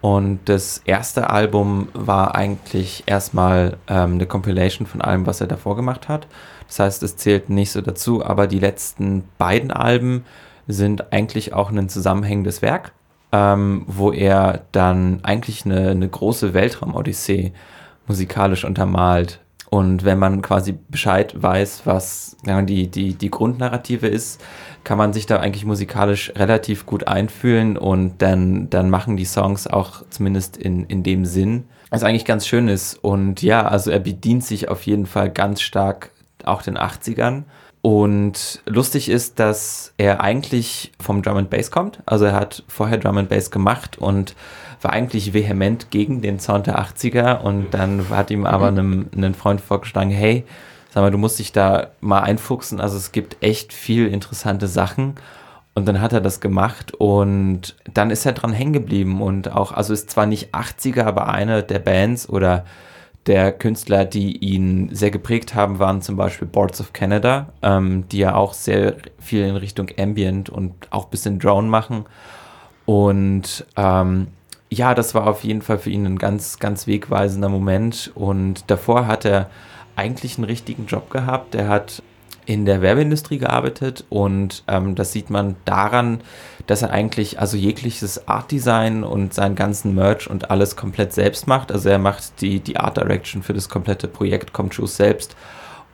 Und 0.00 0.40
das 0.46 0.82
erste 0.84 1.30
Album 1.30 1.88
war 1.94 2.34
eigentlich 2.34 3.04
erstmal 3.06 3.78
ähm, 3.88 4.14
eine 4.14 4.26
Compilation 4.26 4.86
von 4.86 5.00
allem, 5.00 5.26
was 5.26 5.40
er 5.40 5.46
davor 5.46 5.76
gemacht 5.76 6.08
hat. 6.08 6.26
Das 6.66 6.78
heißt, 6.78 7.02
es 7.02 7.16
zählt 7.16 7.48
nicht 7.48 7.72
so 7.72 7.80
dazu, 7.80 8.24
aber 8.24 8.46
die 8.46 8.58
letzten 8.58 9.24
beiden 9.38 9.70
Alben 9.70 10.24
sind 10.66 11.12
eigentlich 11.12 11.52
auch 11.54 11.70
ein 11.70 11.88
zusammenhängendes 11.88 12.60
Werk, 12.60 12.92
ähm, 13.34 13.82
wo 13.88 14.12
er 14.12 14.62
dann 14.70 15.18
eigentlich 15.24 15.64
eine, 15.64 15.90
eine 15.90 16.08
große 16.08 16.54
Weltraumodyssee 16.54 17.52
musikalisch 18.06 18.64
untermalt. 18.64 19.40
Und 19.70 20.04
wenn 20.04 20.20
man 20.20 20.40
quasi 20.40 20.78
Bescheid 20.88 21.34
weiß, 21.42 21.82
was 21.84 22.36
die, 22.44 22.86
die, 22.86 23.14
die 23.14 23.30
Grundnarrative 23.30 24.06
ist, 24.06 24.40
kann 24.84 24.98
man 24.98 25.12
sich 25.12 25.26
da 25.26 25.40
eigentlich 25.40 25.64
musikalisch 25.64 26.32
relativ 26.36 26.86
gut 26.86 27.08
einfühlen 27.08 27.76
und 27.76 28.22
dann, 28.22 28.70
dann 28.70 28.88
machen 28.88 29.16
die 29.16 29.24
Songs 29.24 29.66
auch 29.66 30.04
zumindest 30.10 30.56
in, 30.56 30.84
in 30.84 31.02
dem 31.02 31.24
Sinn, 31.24 31.64
was 31.90 32.04
eigentlich 32.04 32.26
ganz 32.26 32.46
schön 32.46 32.68
ist. 32.68 32.94
Und 33.02 33.42
ja, 33.42 33.66
also 33.66 33.90
er 33.90 33.98
bedient 33.98 34.44
sich 34.44 34.68
auf 34.68 34.86
jeden 34.86 35.06
Fall 35.06 35.28
ganz 35.28 35.60
stark 35.60 36.12
auch 36.44 36.62
den 36.62 36.78
80ern. 36.78 37.42
Und 37.84 38.62
lustig 38.64 39.10
ist, 39.10 39.38
dass 39.38 39.92
er 39.98 40.22
eigentlich 40.22 40.90
vom 40.98 41.20
Drum 41.20 41.36
and 41.36 41.50
Bass 41.50 41.70
kommt. 41.70 41.98
Also 42.06 42.24
er 42.24 42.32
hat 42.32 42.62
vorher 42.66 42.96
Drum 42.96 43.18
and 43.18 43.28
Bass 43.28 43.50
gemacht 43.50 43.98
und 43.98 44.34
war 44.80 44.94
eigentlich 44.94 45.34
vehement 45.34 45.90
gegen 45.90 46.22
den 46.22 46.40
Sound 46.40 46.66
der 46.66 46.78
80er. 46.78 47.42
Und 47.42 47.74
dann 47.74 48.08
hat 48.08 48.30
ihm 48.30 48.46
aber 48.46 48.68
einem, 48.68 49.10
einem 49.14 49.34
Freund 49.34 49.60
vorgeschlagen, 49.60 50.08
hey, 50.08 50.44
sag 50.94 51.02
mal, 51.02 51.10
du 51.10 51.18
musst 51.18 51.38
dich 51.38 51.52
da 51.52 51.88
mal 52.00 52.20
einfuchsen. 52.20 52.80
Also 52.80 52.96
es 52.96 53.12
gibt 53.12 53.36
echt 53.42 53.74
viel 53.74 54.06
interessante 54.06 54.66
Sachen. 54.66 55.16
Und 55.74 55.86
dann 55.86 56.00
hat 56.00 56.14
er 56.14 56.22
das 56.22 56.40
gemacht 56.40 56.94
und 56.94 57.76
dann 57.92 58.10
ist 58.10 58.24
er 58.24 58.32
dran 58.32 58.54
hängen 58.54 58.72
geblieben 58.72 59.20
und 59.20 59.52
auch, 59.52 59.72
also 59.72 59.92
ist 59.92 60.08
zwar 60.08 60.24
nicht 60.24 60.54
80er, 60.54 61.02
aber 61.02 61.28
eine 61.28 61.62
der 61.62 61.80
Bands 61.80 62.30
oder 62.30 62.64
der 63.26 63.52
Künstler, 63.52 64.04
die 64.04 64.36
ihn 64.36 64.90
sehr 64.92 65.10
geprägt 65.10 65.54
haben, 65.54 65.78
waren 65.78 66.02
zum 66.02 66.16
Beispiel 66.16 66.46
Boards 66.46 66.80
of 66.80 66.92
Canada, 66.92 67.52
ähm, 67.62 68.06
die 68.08 68.18
ja 68.18 68.34
auch 68.34 68.52
sehr 68.52 68.96
viel 69.18 69.44
in 69.46 69.56
Richtung 69.56 69.88
Ambient 69.98 70.50
und 70.50 70.74
auch 70.90 71.04
ein 71.04 71.10
bisschen 71.10 71.38
Drone 71.38 71.68
machen. 71.68 72.04
Und 72.84 73.64
ähm, 73.76 74.28
ja, 74.70 74.94
das 74.94 75.14
war 75.14 75.26
auf 75.26 75.44
jeden 75.44 75.62
Fall 75.62 75.78
für 75.78 75.90
ihn 75.90 76.04
ein 76.04 76.18
ganz, 76.18 76.58
ganz 76.58 76.86
wegweisender 76.86 77.48
Moment. 77.48 78.12
Und 78.14 78.70
davor 78.70 79.06
hat 79.06 79.24
er 79.24 79.48
eigentlich 79.96 80.36
einen 80.36 80.44
richtigen 80.44 80.86
Job 80.86 81.10
gehabt. 81.10 81.54
Er 81.54 81.68
hat 81.68 82.02
in 82.46 82.64
der 82.64 82.82
Werbeindustrie 82.82 83.38
gearbeitet 83.38 84.04
und 84.08 84.64
ähm, 84.68 84.94
das 84.94 85.12
sieht 85.12 85.30
man 85.30 85.56
daran, 85.64 86.20
dass 86.66 86.82
er 86.82 86.90
eigentlich 86.90 87.40
also 87.40 87.56
jegliches 87.56 88.28
Art 88.28 88.50
Design 88.50 89.04
und 89.04 89.34
seinen 89.34 89.54
ganzen 89.54 89.94
Merch 89.94 90.28
und 90.28 90.50
alles 90.50 90.76
komplett 90.76 91.12
selbst 91.12 91.46
macht. 91.46 91.72
Also 91.72 91.88
er 91.88 91.98
macht 91.98 92.40
die, 92.40 92.60
die 92.60 92.76
Art 92.76 92.96
Direction 92.96 93.42
für 93.42 93.52
das 93.52 93.68
komplette 93.68 94.08
Projekt 94.08 94.52
Come 94.52 94.70
True 94.70 94.86
selbst 94.86 95.36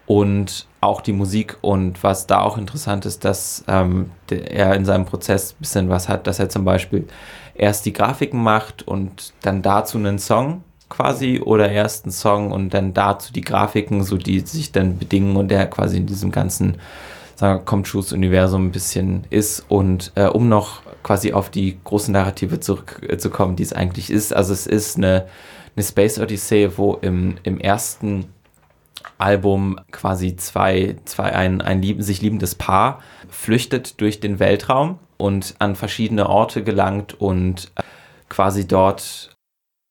und 0.06 0.66
auch 0.80 1.00
die 1.00 1.12
Musik. 1.12 1.56
Und 1.60 2.02
was 2.02 2.26
da 2.26 2.40
auch 2.40 2.58
interessant 2.58 3.06
ist, 3.06 3.24
dass 3.24 3.64
ähm, 3.68 4.10
er 4.28 4.74
in 4.74 4.84
seinem 4.84 5.06
Prozess 5.06 5.52
ein 5.52 5.60
bisschen 5.60 5.88
was 5.88 6.08
hat, 6.08 6.26
dass 6.26 6.38
er 6.38 6.48
zum 6.48 6.64
Beispiel 6.64 7.06
erst 7.54 7.86
die 7.86 7.92
Grafiken 7.92 8.42
macht 8.42 8.82
und 8.82 9.34
dann 9.42 9.62
dazu 9.62 9.98
einen 9.98 10.18
Song 10.18 10.64
quasi 10.90 11.40
oder 11.40 11.70
erst 11.70 12.05
einen 12.05 12.12
Song 12.12 12.53
und 12.53 12.74
dann 12.74 12.92
dazu 12.92 13.33
die 13.33 13.40
Grafiken, 13.40 14.05
so 14.05 14.18
die 14.18 14.40
sich 14.40 14.72
dann 14.72 14.98
bedingen 14.98 15.37
und 15.37 15.48
der 15.48 15.66
quasi 15.68 15.96
in 15.96 16.07
diesem 16.07 16.31
ganzen 16.31 16.76
sagen 17.37 17.61
wir, 17.61 17.64
Comtrus-Universum 17.64 18.66
ein 18.66 18.72
bisschen 18.72 19.24
ist 19.31 19.64
und 19.68 20.12
äh, 20.16 20.26
um 20.26 20.50
noch 20.50 20.83
quasi 21.03 21.33
auf 21.33 21.48
die 21.48 21.79
große 21.83 22.12
Narrative 22.12 22.61
zurückzukommen, 22.61 23.57
die 23.57 23.62
es 23.62 23.72
eigentlich 23.72 24.11
ist. 24.11 24.35
Also 24.35 24.53
es 24.53 24.66
ist 24.66 24.98
eine, 24.98 25.26
eine 25.74 25.85
Space 25.85 26.18
Odyssey, 26.18 26.76
wo 26.76 26.98
im, 27.00 27.37
im 27.42 27.59
ersten 27.59 28.26
Album 29.16 29.79
quasi 29.90 30.37
zwei, 30.37 30.96
zwei 31.07 31.33
ein, 31.33 31.62
ein 31.62 31.81
lieb, 31.81 32.03
sich 32.03 32.20
liebendes 32.20 32.55
Paar 32.55 33.00
flüchtet 33.31 34.00
durch 34.00 34.20
den 34.20 34.38
Weltraum 34.38 34.98
und 35.16 35.55
an 35.59 35.76
verschiedene 35.76 36.29
Orte 36.29 36.62
gelangt 36.62 37.18
und 37.18 37.72
äh, 37.76 37.83
quasi 38.29 38.66
dort 38.68 39.29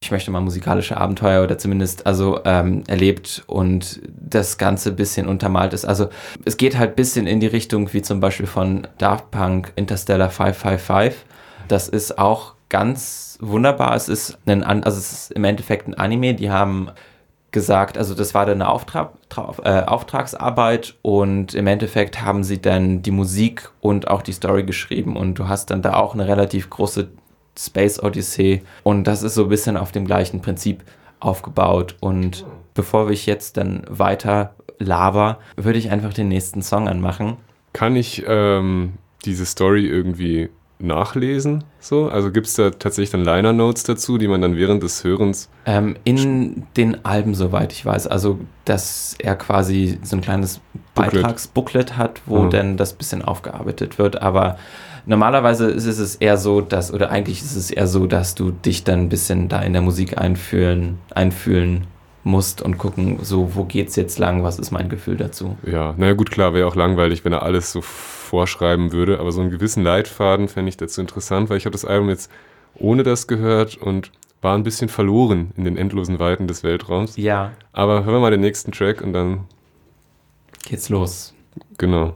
ich 0.10 0.12
möchte 0.12 0.32
mal 0.32 0.40
musikalische 0.40 0.98
Abenteuer 0.98 1.44
oder 1.44 1.60
zumindest 1.60 2.08
also 2.08 2.40
ähm, 2.46 2.84
erlebt 2.88 3.44
und 3.46 4.02
das 4.08 4.58
Ganze 4.58 4.90
ein 4.90 4.96
bisschen 4.96 5.28
untermalt 5.28 5.74
ist. 5.74 5.86
Also 5.86 6.10
es 6.46 6.58
geht 6.58 6.78
halt 6.80 6.92
ein 6.92 6.96
bisschen 6.96 7.28
in 7.28 7.40
die 7.40 7.48
Richtung 7.48 7.94
wie 7.94 8.02
zum 8.02 8.20
Beispiel 8.20 8.48
von 8.48 8.88
Daft 8.98 9.30
Punk 9.30 9.72
Interstellar 9.76 10.32
555. 10.32 11.26
Das 11.68 11.90
ist 11.90 12.18
auch 12.18 12.56
ganz 12.70 13.38
wunderbar. 13.42 13.96
Es 13.96 14.10
ist 14.10 14.40
ein, 14.48 14.64
also 14.64 14.98
es 14.98 15.12
ist 15.12 15.32
im 15.34 15.44
Endeffekt 15.44 15.88
ein 15.88 15.94
Anime. 15.94 16.34
Die 16.34 16.50
haben 16.50 16.90
gesagt, 17.52 17.96
also 17.96 18.16
das 18.16 18.34
war 18.34 18.48
dann 18.48 18.62
eine 18.62 18.70
Auftrag, 18.72 19.12
äh, 19.64 19.82
Auftragsarbeit 19.82 20.96
und 21.02 21.54
im 21.54 21.68
Endeffekt 21.68 22.22
haben 22.22 22.44
sie 22.44 22.62
dann 22.62 23.02
die 23.02 23.12
Musik 23.12 23.70
und 23.80 24.08
auch 24.08 24.22
die 24.22 24.34
Story 24.34 24.64
geschrieben 24.64 25.18
und 25.18 25.36
du 25.36 25.48
hast 25.48 25.70
dann 25.72 25.84
da 25.84 25.96
auch 25.96 26.14
eine 26.14 26.28
relativ 26.28 26.70
große 26.70 27.10
Space 27.60 28.02
Odyssey 28.02 28.62
und 28.84 29.04
das 29.06 29.22
ist 29.24 29.36
so 29.36 29.43
ein 29.43 29.50
bisschen 29.50 29.76
auf 29.76 29.91
dem 29.91 30.06
gleichen 30.06 30.41
Prinzip 30.41 30.84
aufgebaut 31.19 31.95
und 32.00 32.45
bevor 32.74 33.10
ich 33.10 33.26
jetzt 33.26 33.58
dann 33.58 33.84
weiter 33.89 34.54
laber, 34.78 35.39
würde 35.58 35.78
ich 35.80 35.91
einfach 35.91 36.13
den 36.13 36.30
nächsten 36.30 36.62
Song 36.62 36.88
anmachen. 36.88 37.36
Kann 37.74 37.95
ich 37.98 38.24
ähm, 38.26 38.93
diese 39.26 39.45
Story 39.45 39.86
irgendwie 39.86 40.50
nachlesen? 40.82 41.65
So? 41.82 42.08
Also 42.08 42.32
gibt 42.32 42.48
es 42.48 42.54
da 42.54 42.69
tatsächlich 42.69 43.10
dann 43.10 43.26
Liner 43.26 43.52
Notes 43.52 43.84
dazu, 43.84 44.17
die 44.17 44.30
man 44.30 44.41
dann 44.41 44.56
während 44.56 44.82
des 44.82 45.04
Hörens. 45.04 45.50
Ähm, 45.65 45.98
in 46.06 46.63
den 46.78 47.04
Alben, 47.04 47.36
soweit 47.36 47.74
ich 47.74 47.86
weiß, 47.86 48.08
also 48.08 48.39
dass 48.63 49.15
er 49.19 49.36
quasi 49.36 50.00
so 50.04 50.15
ein 50.15 50.22
kleines 50.22 50.62
Booklet. 50.95 51.13
Beitragsbooklet 51.24 51.98
hat, 51.98 52.22
wo 52.26 52.43
Mhm. 52.43 52.50
dann 52.52 52.78
das 52.78 52.93
bisschen 52.93 53.22
aufgearbeitet 53.22 53.98
wird, 54.00 54.22
aber 54.22 54.58
normalerweise 55.10 55.69
ist 55.69 55.86
es 55.86 56.15
eher 56.15 56.38
so, 56.38 56.62
dass, 56.62 56.93
oder 56.93 57.10
eigentlich 57.10 57.41
ist 57.41 57.56
es 57.56 57.72
eher 57.72 57.88
so, 57.88 58.06
dass 58.06 58.36
du 58.36 58.52
dich 58.52 58.84
dann 58.84 59.02
ein 59.02 59.10
bisschen 59.10 59.50
da 59.50 59.62
in 59.62 59.74
der 59.74 59.82
Musik 59.82 60.17
einfühlen, 60.17 61.00
einfühlen 61.13 61.88
musst 62.24 62.62
und 62.62 62.78
gucken, 62.78 63.17
so, 63.24 63.56
wo 63.56 63.63
geht's 63.63 63.95
jetzt 63.95 64.19
lang, 64.19 64.43
was 64.43 64.60
ist 64.60 64.72
mein 64.72 64.88
Gefühl 64.88 65.17
dazu? 65.17 65.58
Ja, 65.65 65.95
naja, 65.98 66.13
gut, 66.13 66.30
klar, 66.30 66.54
wäre 66.54 66.67
auch 66.67 66.76
langweilig, 66.76 67.26
wenn 67.26 67.34
er 67.34 67.41
alles 67.41 67.72
so 67.72 67.82
vorschreiben 67.82 68.91
würde, 68.91 69.19
aber 69.19 69.32
so 69.32 69.41
einen 69.41 69.50
gewissen 69.50 69.84
Leitfaden 69.84 70.48
fände 70.48 70.69
ich 70.69 70.78
dazu 70.78 71.02
interessant, 71.02 71.50
weil 71.50 71.58
ich 71.58 71.65
habe 71.65 71.74
das 71.74 71.86
Album 71.86 72.10
jetzt 72.10 72.30
ohne 72.76 73.02
das 73.02 73.26
gehört 73.26 73.78
und 73.78 74.12
war 74.41 74.56
ein 74.56 74.63
bisschen 74.63 74.89
verloren 74.89 75.52
in 75.58 75.63
den 75.65 75.76
endlosen 75.76 76.19
Weiten 76.19 76.48
des 76.48 76.63
Weltraums. 76.63 77.17
Ja, 77.17 77.52
Aber 77.74 78.06
hören 78.06 78.13
wir 78.15 78.19
mal 78.19 78.32
den 78.32 78.41
nächsten 78.41 78.72
Track 78.72 79.02
und 79.02 79.12
dann, 79.13 79.45
geht's 80.65 80.88
los. 80.89 81.34
genau. 81.80 82.13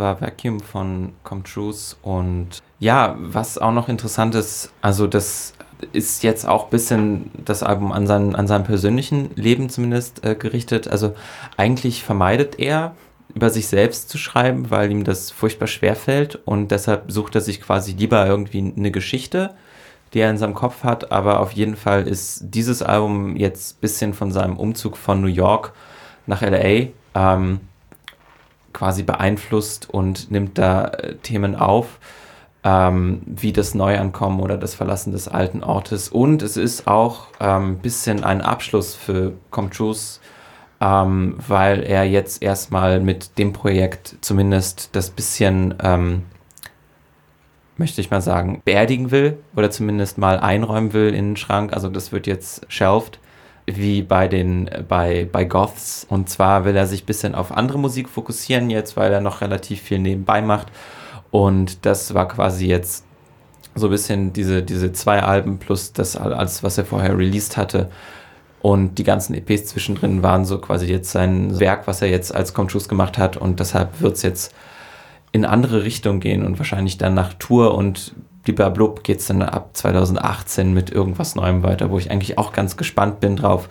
War 0.00 0.20
Vacuum 0.20 0.60
von 0.60 1.12
Comtrues 1.22 1.96
und 2.02 2.60
ja, 2.78 3.16
was 3.20 3.58
auch 3.58 3.72
noch 3.72 3.88
interessant 3.88 4.34
ist, 4.34 4.72
also 4.80 5.06
das 5.06 5.52
ist 5.92 6.22
jetzt 6.22 6.46
auch 6.46 6.64
ein 6.64 6.70
bisschen 6.70 7.30
das 7.44 7.62
Album 7.62 7.92
an, 7.92 8.06
sein, 8.06 8.34
an 8.34 8.46
seinem 8.46 8.64
persönlichen 8.64 9.30
Leben 9.34 9.70
zumindest 9.70 10.24
äh, 10.24 10.34
gerichtet. 10.34 10.88
Also 10.88 11.14
eigentlich 11.56 12.02
vermeidet 12.02 12.58
er, 12.58 12.94
über 13.34 13.50
sich 13.50 13.68
selbst 13.68 14.08
zu 14.08 14.18
schreiben, 14.18 14.70
weil 14.70 14.90
ihm 14.90 15.04
das 15.04 15.30
furchtbar 15.30 15.68
schwer 15.68 15.94
fällt 15.94 16.36
und 16.46 16.70
deshalb 16.72 17.12
sucht 17.12 17.34
er 17.36 17.40
sich 17.40 17.60
quasi 17.60 17.92
lieber 17.92 18.26
irgendwie 18.26 18.72
eine 18.76 18.90
Geschichte, 18.90 19.54
die 20.12 20.18
er 20.18 20.30
in 20.30 20.38
seinem 20.38 20.54
Kopf 20.54 20.82
hat, 20.82 21.12
aber 21.12 21.38
auf 21.38 21.52
jeden 21.52 21.76
Fall 21.76 22.08
ist 22.08 22.40
dieses 22.42 22.82
Album 22.82 23.36
jetzt 23.36 23.76
ein 23.76 23.80
bisschen 23.80 24.14
von 24.14 24.32
seinem 24.32 24.56
Umzug 24.56 24.96
von 24.96 25.20
New 25.20 25.28
York 25.28 25.72
nach 26.26 26.42
LA 26.42 26.88
ähm, 27.14 27.60
quasi 28.72 29.02
beeinflusst 29.02 29.88
und 29.90 30.30
nimmt 30.30 30.58
da 30.58 30.86
äh, 30.88 31.14
Themen 31.16 31.56
auf, 31.56 31.98
ähm, 32.62 33.22
wie 33.26 33.52
das 33.52 33.74
Neuankommen 33.74 34.40
oder 34.40 34.56
das 34.56 34.74
Verlassen 34.74 35.12
des 35.12 35.28
alten 35.28 35.62
Ortes. 35.62 36.08
Und 36.08 36.42
es 36.42 36.56
ist 36.56 36.86
auch 36.86 37.28
ein 37.38 37.62
ähm, 37.62 37.78
bisschen 37.78 38.24
ein 38.24 38.40
Abschluss 38.40 38.94
für 38.94 39.32
Comtrus, 39.50 40.20
ähm, 40.80 41.36
weil 41.46 41.82
er 41.82 42.04
jetzt 42.04 42.42
erstmal 42.42 43.00
mit 43.00 43.38
dem 43.38 43.52
Projekt 43.52 44.16
zumindest 44.20 44.90
das 44.92 45.10
bisschen, 45.10 45.74
ähm, 45.82 46.22
möchte 47.76 48.00
ich 48.00 48.10
mal 48.10 48.20
sagen, 48.20 48.62
beerdigen 48.64 49.10
will 49.10 49.38
oder 49.56 49.70
zumindest 49.70 50.18
mal 50.18 50.38
einräumen 50.38 50.92
will 50.92 51.14
in 51.14 51.30
den 51.30 51.36
Schrank. 51.36 51.72
Also 51.72 51.88
das 51.88 52.12
wird 52.12 52.26
jetzt 52.26 52.66
shelved 52.68 53.18
wie 53.76 54.02
bei 54.02 54.28
den 54.28 54.70
bei, 54.88 55.28
bei 55.30 55.44
Goths. 55.44 56.06
Und 56.08 56.28
zwar 56.28 56.64
will 56.64 56.76
er 56.76 56.86
sich 56.86 57.02
ein 57.02 57.06
bisschen 57.06 57.34
auf 57.34 57.52
andere 57.52 57.78
Musik 57.78 58.08
fokussieren 58.08 58.70
jetzt, 58.70 58.96
weil 58.96 59.12
er 59.12 59.20
noch 59.20 59.40
relativ 59.40 59.80
viel 59.80 59.98
nebenbei 59.98 60.42
macht. 60.42 60.68
Und 61.30 61.84
das 61.86 62.14
war 62.14 62.28
quasi 62.28 62.66
jetzt 62.66 63.04
so 63.74 63.86
ein 63.86 63.90
bisschen 63.90 64.32
diese, 64.32 64.62
diese 64.62 64.92
zwei 64.92 65.22
Alben 65.22 65.58
plus 65.58 65.92
das 65.92 66.16
alles, 66.16 66.62
was 66.62 66.78
er 66.78 66.84
vorher 66.84 67.16
released 67.16 67.56
hatte. 67.56 67.90
Und 68.62 68.98
die 68.98 69.04
ganzen 69.04 69.34
EPs 69.34 69.66
zwischendrin 69.66 70.22
waren 70.22 70.44
so 70.44 70.58
quasi 70.58 70.86
jetzt 70.86 71.10
sein 71.10 71.58
Werk, 71.58 71.86
was 71.86 72.02
er 72.02 72.08
jetzt 72.08 72.34
als 72.34 72.52
Comtrus 72.52 72.88
gemacht 72.88 73.16
hat. 73.16 73.36
Und 73.36 73.60
deshalb 73.60 74.00
wird 74.00 74.16
es 74.16 74.22
jetzt 74.22 74.54
in 75.32 75.44
andere 75.44 75.84
Richtung 75.84 76.20
gehen 76.20 76.44
und 76.44 76.58
wahrscheinlich 76.58 76.98
dann 76.98 77.14
nach 77.14 77.34
Tour 77.34 77.74
und 77.74 78.14
blub 78.44 79.04
geht 79.04 79.20
es 79.20 79.26
dann 79.26 79.42
ab 79.42 79.70
2018 79.74 80.72
mit 80.72 80.90
irgendwas 80.90 81.34
Neuem 81.34 81.62
weiter, 81.62 81.90
wo 81.90 81.98
ich 81.98 82.10
eigentlich 82.10 82.38
auch 82.38 82.52
ganz 82.52 82.76
gespannt 82.76 83.20
bin 83.20 83.36
drauf, 83.36 83.68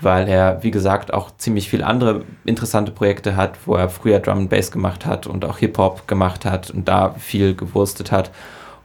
weil 0.00 0.28
er, 0.28 0.62
wie 0.62 0.70
gesagt, 0.70 1.12
auch 1.12 1.30
ziemlich 1.36 1.68
viele 1.68 1.86
andere 1.86 2.24
interessante 2.44 2.92
Projekte 2.92 3.36
hat, 3.36 3.58
wo 3.66 3.74
er 3.74 3.88
früher 3.88 4.20
Drum 4.20 4.38
and 4.38 4.50
Bass 4.50 4.70
gemacht 4.70 5.06
hat 5.06 5.26
und 5.26 5.44
auch 5.44 5.58
Hip-Hop 5.58 6.06
gemacht 6.06 6.44
hat 6.44 6.70
und 6.70 6.88
da 6.88 7.14
viel 7.18 7.54
gewurstet 7.54 8.12
hat. 8.12 8.30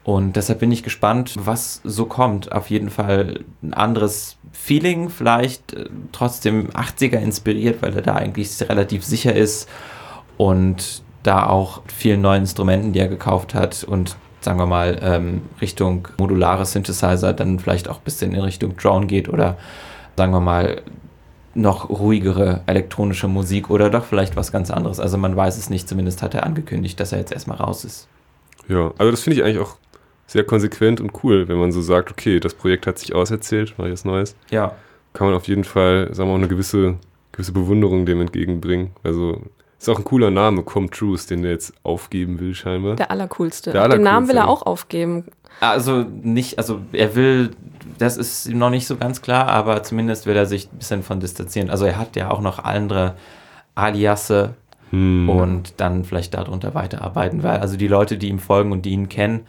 Und 0.04 0.38
deshalb 0.38 0.60
bin 0.60 0.71
ich 0.71 0.84
gespannt, 0.84 1.36
was 1.38 1.82
so 1.84 2.06
kommt. 2.06 2.54
Auf 2.54 2.69
jeden 2.69 2.89
Fall 2.89 3.43
ein 3.62 3.73
anderes 3.73 4.38
Feeling, 4.54 5.10
vielleicht 5.10 5.73
äh, 5.73 5.89
trotzdem 6.13 6.69
80er 6.69 7.17
inspiriert, 7.17 7.82
weil 7.82 7.93
er 7.93 8.02
da 8.02 8.15
eigentlich 8.15 8.58
relativ 8.69 9.04
sicher 9.04 9.36
ist 9.36 9.67
und 10.38 11.04
da 11.23 11.47
auch 11.47 11.82
vielen 11.88 12.21
neuen 12.21 12.43
Instrumenten, 12.43 12.93
die 12.93 13.00
er 13.00 13.10
gekauft 13.10 13.54
hat 13.54 13.84
und 13.84 14.15
sagen 14.47 14.60
wir 14.60 14.65
mal, 14.65 14.97
ähm, 15.01 15.41
Richtung 15.60 16.07
modulare 16.17 16.65
Synthesizer, 16.65 17.33
dann 17.33 17.60
vielleicht 17.60 17.89
auch 17.89 17.97
ein 17.97 18.03
bisschen 18.05 18.33
in 18.33 18.39
Richtung 18.39 18.77
Drone 18.77 19.05
geht 19.05 19.27
oder 19.27 19.57
sagen 20.15 20.31
wir 20.31 20.39
mal 20.39 20.83
noch 21.53 21.89
ruhigere 21.89 22.62
elektronische 22.65 23.27
Musik 23.27 23.69
oder 23.69 23.89
doch 23.89 24.05
vielleicht 24.05 24.38
was 24.38 24.53
ganz 24.53 24.71
anderes. 24.71 25.01
Also 25.01 25.17
man 25.17 25.36
weiß 25.36 25.57
es 25.57 25.69
nicht, 25.69 25.89
zumindest 25.89 26.21
hat 26.21 26.33
er 26.33 26.45
angekündigt, 26.45 26.97
dass 26.97 27.12
er 27.12 27.19
jetzt 27.19 27.33
erstmal 27.33 27.57
raus 27.57 27.83
ist. 27.83 28.07
Ja, 28.69 28.93
also 28.97 29.12
das 29.12 29.21
finde 29.21 29.36
ich 29.36 29.43
eigentlich 29.43 29.60
auch 29.60 29.75
sehr 30.27 30.45
konsequent 30.45 31.01
und 31.01 31.12
cool, 31.25 31.49
wenn 31.49 31.57
man 31.57 31.73
so 31.73 31.81
sagt, 31.81 32.10
okay, 32.10 32.39
das 32.39 32.53
Projekt 32.53 32.88
hat 32.88 32.99
sich 32.99 33.13
auserzählt, 33.13 33.73
mache 33.77 33.89
ich 33.89 33.93
was 33.95 34.05
Neues. 34.05 34.38
Ja. 34.49 34.75
Kann 35.12 35.27
man 35.27 35.36
auf 35.36 35.49
jeden 35.49 35.65
Fall, 35.65 36.07
sagen 36.13 36.29
wir 36.29 36.38
mal, 36.38 36.39
eine 36.39 36.47
gewisse, 36.47 36.95
gewisse 37.33 37.51
Bewunderung 37.51 38.05
dem 38.05 38.21
entgegenbringen. 38.21 38.91
Also 39.03 39.41
ist 39.79 39.89
auch 39.89 39.97
ein 39.97 40.03
cooler 40.03 40.31
Name, 40.31 40.63
Comtrues, 40.63 41.27
den 41.27 41.43
der 41.43 41.51
jetzt 41.51 41.73
aufgeben 41.83 42.39
will, 42.39 42.55
scheinbar. 42.55 42.95
Der 42.95 43.11
allercoolste. 43.11 43.71
Der 43.71 43.87
Den 43.89 44.01
Namen 44.01 44.27
will 44.27 44.35
er 44.35 44.43
allercoolste. 44.43 44.67
auch 44.67 44.71
aufgeben. 44.71 45.25
Also 45.59 46.05
nicht, 46.21 46.57
also 46.59 46.81
er 46.91 47.15
will, 47.15 47.51
das 47.97 48.17
ist 48.17 48.47
ihm 48.47 48.57
noch 48.59 48.69
nicht 48.69 48.85
so 48.87 48.95
ganz 48.97 49.21
klar, 49.21 49.47
aber 49.47 49.83
zumindest 49.83 50.25
will 50.25 50.35
er 50.35 50.45
sich 50.45 50.71
ein 50.71 50.77
bisschen 50.77 51.03
von 51.03 51.19
distanzieren. 51.19 51.69
Also 51.69 51.85
er 51.85 51.97
hat 51.97 52.15
ja 52.15 52.29
auch 52.31 52.41
noch 52.41 52.59
andere 52.63 53.15
Aliasse 53.75 54.53
Hm, 54.89 55.29
und 55.29 55.73
dann 55.81 56.05
vielleicht 56.05 56.33
darunter 56.33 56.73
weiterarbeiten, 56.73 57.43
weil 57.43 57.59
also 57.59 57.75
die 57.75 57.89
Leute, 57.89 58.17
die 58.17 58.29
ihm 58.29 58.39
folgen 58.39 58.71
und 58.71 58.83
die 58.85 58.91
ihn 58.91 59.09
kennen, 59.09 59.41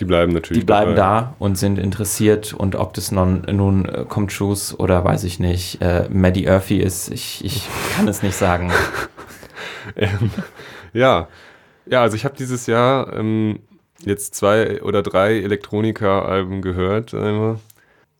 die 0.00 0.04
bleiben 0.04 0.32
natürlich 0.32 0.60
die 0.62 0.66
bleiben 0.66 0.96
dabei. 0.96 1.20
da 1.20 1.34
und 1.38 1.56
sind 1.56 1.78
interessiert 1.78 2.52
und 2.52 2.74
ob 2.74 2.92
das 2.94 3.12
nun, 3.12 3.42
nun 3.50 3.84
äh, 3.84 4.04
Comtrus 4.08 4.76
oder 4.78 5.04
weiß 5.04 5.22
ich 5.24 5.38
nicht, 5.38 5.80
äh, 5.80 6.08
Maddie 6.10 6.48
Urphy 6.48 6.78
ist, 6.78 7.10
ich, 7.10 7.44
ich 7.44 7.62
kann 7.96 8.08
es 8.08 8.22
nicht 8.24 8.34
sagen. 8.36 8.72
Ähm, 9.96 10.30
ja. 10.92 11.28
ja, 11.86 12.02
also 12.02 12.16
ich 12.16 12.24
habe 12.24 12.36
dieses 12.36 12.66
Jahr 12.66 13.12
ähm, 13.14 13.60
jetzt 14.00 14.34
zwei 14.34 14.82
oder 14.82 15.02
drei 15.02 15.40
Elektronika-Alben 15.40 16.62
gehört. 16.62 17.14
Einmal. 17.14 17.60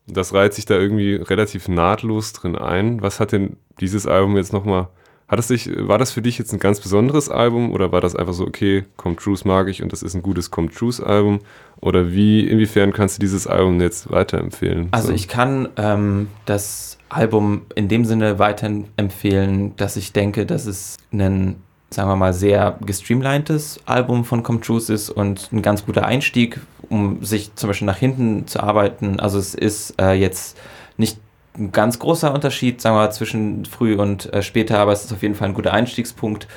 Das 0.07 0.33
reiht 0.33 0.55
sich 0.55 0.67
da 0.67 0.75
irgendwie 0.75 1.17
relativ 1.17 1.69
nahtlos 1.69 2.33
drin 2.33 2.57
ein. 2.57 3.03
Was 3.03 3.21
hat 3.21 3.33
denn 3.33 3.57
dieses 3.81 4.07
Album 4.07 4.37
jetzt 4.37 4.53
nochmal... 4.53 4.89
Hat 5.29 5.41
es 5.41 5.49
dich, 5.49 5.69
war 5.77 5.99
das 5.99 6.13
für 6.13 6.23
dich 6.23 6.39
jetzt 6.39 6.53
ein 6.53 6.61
ganz 6.61 6.79
besonderes 6.81 7.29
Album 7.29 7.73
oder 7.73 7.91
war 7.91 8.01
das 8.01 8.15
einfach 8.15 8.33
so, 8.33 8.47
okay, 8.47 8.85
Come 8.97 9.17
Trues 9.17 9.45
mag 9.45 9.67
ich 9.69 9.83
und 9.83 9.93
das 9.93 10.05
ist 10.05 10.15
ein 10.15 10.23
gutes 10.23 10.53
Come 10.53 10.71
Trues 10.71 11.01
Album? 11.01 11.41
Oder 11.81 12.13
wie, 12.13 12.47
inwiefern 12.49 12.93
kannst 12.93 13.17
du 13.17 13.21
dieses 13.21 13.49
Album 13.49 13.81
jetzt 13.81 14.11
weiterempfehlen? 14.11 14.89
Also 14.93 15.09
So. 15.09 15.15
ich 15.15 15.27
kann 15.27 15.69
ähm, 15.77 16.29
das 16.45 16.97
Album 17.09 17.63
in 17.75 17.89
dem 17.89 18.05
Sinne 18.05 18.39
weiterempfehlen, 18.39 19.75
dass 19.77 19.97
ich 19.97 20.13
denke, 20.13 20.47
dass 20.47 20.67
es 20.67 20.97
ein, 21.13 21.57
sagen 21.91 22.09
wir 22.09 22.17
mal, 22.17 22.33
sehr 22.33 22.79
gestreamlinedes 22.85 23.81
Album 23.85 24.25
von 24.25 24.45
Comtruse 24.45 24.95
ist 24.95 25.11
und 25.11 25.49
ein 25.53 25.61
ganz 25.61 25.85
guter 25.85 26.07
Einstieg, 26.07 26.61
um 26.89 27.25
sich 27.25 27.53
zum 27.57 27.69
Beispiel 27.69 27.87
nach 27.87 27.97
hinten 27.97 28.47
zu 28.47 28.61
arbeiten. 28.63 29.19
Also 29.19 29.39
es 29.39 29.55
ist 29.57 30.01
äh, 30.01 30.13
jetzt 30.13 30.57
nicht 30.97 31.19
ein 31.59 31.73
ganz 31.73 31.99
großer 31.99 32.33
Unterschied, 32.33 32.81
sagen 32.81 32.97
wir 32.97 33.11
zwischen 33.11 33.65
früh 33.65 33.97
und 33.97 34.33
äh, 34.33 34.43
später, 34.43 34.79
aber 34.79 34.93
es 34.93 35.05
ist 35.05 35.13
auf 35.13 35.23
jeden 35.23 35.35
Fall 35.35 35.49
ein 35.49 35.55
guter 35.55 35.73
Einstiegspunkt, 35.73 36.49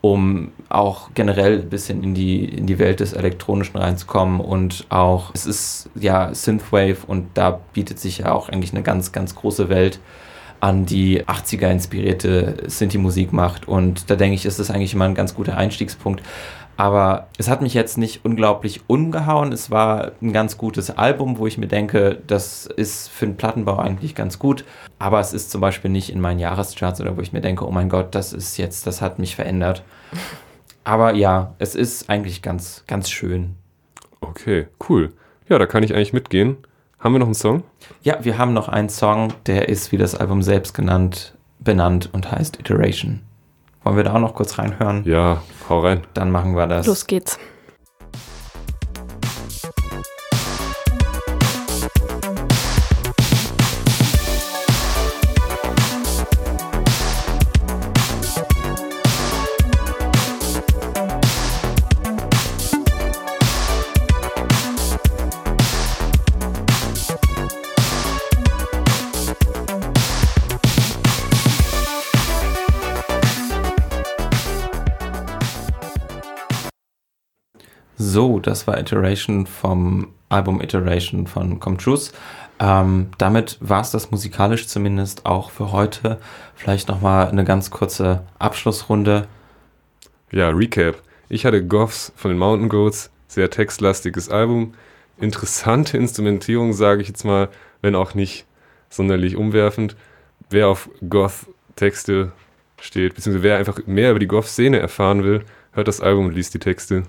um 0.00 0.52
auch 0.68 1.10
generell 1.14 1.60
ein 1.60 1.68
bisschen 1.68 2.02
in 2.02 2.14
die, 2.14 2.44
in 2.44 2.66
die 2.66 2.78
Welt 2.78 3.00
des 3.00 3.12
Elektronischen 3.12 3.78
reinzukommen 3.78 4.40
und 4.40 4.86
auch, 4.88 5.30
es 5.34 5.46
ist 5.46 5.90
ja 5.94 6.34
Synthwave 6.34 7.06
und 7.06 7.28
da 7.34 7.60
bietet 7.72 7.98
sich 7.98 8.18
ja 8.18 8.32
auch 8.32 8.48
eigentlich 8.48 8.72
eine 8.72 8.82
ganz, 8.82 9.12
ganz 9.12 9.34
große 9.34 9.68
Welt 9.68 10.00
an 10.60 10.84
die 10.84 11.24
80er 11.24 11.70
inspirierte 11.70 12.56
Sinti-Musik 12.66 13.32
macht. 13.32 13.66
Und 13.66 14.10
da 14.10 14.16
denke 14.16 14.34
ich, 14.34 14.44
ist 14.44 14.58
das 14.58 14.70
eigentlich 14.70 14.92
immer 14.92 15.06
ein 15.06 15.14
ganz 15.14 15.34
guter 15.34 15.56
Einstiegspunkt. 15.56 16.22
Aber 16.80 17.26
es 17.36 17.50
hat 17.50 17.60
mich 17.60 17.74
jetzt 17.74 17.98
nicht 17.98 18.24
unglaublich 18.24 18.80
umgehauen. 18.86 19.52
Es 19.52 19.70
war 19.70 20.12
ein 20.22 20.32
ganz 20.32 20.56
gutes 20.56 20.90
Album, 20.90 21.36
wo 21.36 21.46
ich 21.46 21.58
mir 21.58 21.66
denke, 21.66 22.22
das 22.26 22.64
ist 22.64 23.10
für 23.10 23.26
den 23.26 23.36
Plattenbau 23.36 23.76
eigentlich 23.76 24.14
ganz 24.14 24.38
gut. 24.38 24.64
Aber 24.98 25.20
es 25.20 25.34
ist 25.34 25.50
zum 25.50 25.60
Beispiel 25.60 25.90
nicht 25.90 26.08
in 26.08 26.22
meinen 26.22 26.38
Jahrescharts 26.38 27.02
oder 27.02 27.18
wo 27.18 27.20
ich 27.20 27.34
mir 27.34 27.42
denke, 27.42 27.68
oh 27.68 27.70
mein 27.70 27.90
Gott, 27.90 28.14
das 28.14 28.32
ist 28.32 28.56
jetzt, 28.56 28.86
das 28.86 29.02
hat 29.02 29.18
mich 29.18 29.36
verändert. 29.36 29.82
Aber 30.82 31.12
ja, 31.12 31.54
es 31.58 31.74
ist 31.74 32.08
eigentlich 32.08 32.40
ganz, 32.40 32.82
ganz 32.86 33.10
schön. 33.10 33.56
Okay, 34.22 34.68
cool. 34.88 35.12
Ja, 35.50 35.58
da 35.58 35.66
kann 35.66 35.82
ich 35.82 35.94
eigentlich 35.94 36.14
mitgehen. 36.14 36.56
Haben 36.98 37.12
wir 37.12 37.18
noch 37.18 37.26
einen 37.26 37.34
Song? 37.34 37.62
Ja, 38.00 38.24
wir 38.24 38.38
haben 38.38 38.54
noch 38.54 38.70
einen 38.70 38.88
Song, 38.88 39.34
der 39.44 39.68
ist 39.68 39.92
wie 39.92 39.98
das 39.98 40.14
Album 40.14 40.40
selbst 40.40 40.72
genannt, 40.72 41.34
benannt 41.58 42.08
und 42.14 42.32
heißt 42.32 42.58
Iteration. 42.58 43.20
Wollen 43.82 43.96
wir 43.96 44.04
da 44.04 44.14
auch 44.14 44.20
noch 44.20 44.34
kurz 44.34 44.58
reinhören? 44.58 45.02
Ja, 45.04 45.42
hau 45.68 45.80
rein. 45.80 46.02
Dann 46.14 46.30
machen 46.30 46.54
wir 46.54 46.66
das. 46.66 46.86
Los 46.86 47.06
geht's. 47.06 47.38
Das 78.50 78.66
war 78.66 78.78
Iteration 78.78 79.46
vom 79.46 80.08
Album 80.28 80.60
Iteration 80.60 81.26
von 81.26 81.60
Come 81.60 81.76
Truth. 81.76 82.12
Ähm, 82.58 83.08
damit 83.16 83.56
war 83.60 83.80
es 83.80 83.90
das 83.90 84.10
musikalisch 84.10 84.66
zumindest 84.66 85.24
auch 85.24 85.50
für 85.50 85.72
heute. 85.72 86.18
Vielleicht 86.56 86.88
nochmal 86.88 87.28
eine 87.28 87.44
ganz 87.44 87.70
kurze 87.70 88.22
Abschlussrunde. 88.38 89.28
Ja, 90.30 90.50
Recap. 90.50 90.96
Ich 91.28 91.46
hatte 91.46 91.64
Goffs 91.64 92.12
von 92.16 92.32
den 92.32 92.38
Mountain 92.38 92.68
Goats, 92.68 93.10
sehr 93.28 93.50
textlastiges 93.50 94.28
Album. 94.28 94.74
Interessante 95.18 95.96
Instrumentierung, 95.96 96.72
sage 96.72 97.02
ich 97.02 97.08
jetzt 97.08 97.24
mal, 97.24 97.48
wenn 97.82 97.94
auch 97.94 98.14
nicht 98.14 98.46
sonderlich 98.88 99.36
umwerfend. 99.36 99.96
Wer 100.50 100.68
auf 100.68 100.90
Goth-Texte 101.08 102.32
steht, 102.80 103.14
beziehungsweise 103.14 103.44
wer 103.44 103.58
einfach 103.58 103.86
mehr 103.86 104.10
über 104.10 104.18
die 104.18 104.26
Goth-Szene 104.26 104.80
erfahren 104.80 105.22
will, 105.22 105.44
hört 105.72 105.86
das 105.86 106.00
Album 106.00 106.26
und 106.26 106.34
liest 106.34 106.52
die 106.54 106.58
Texte. 106.58 107.04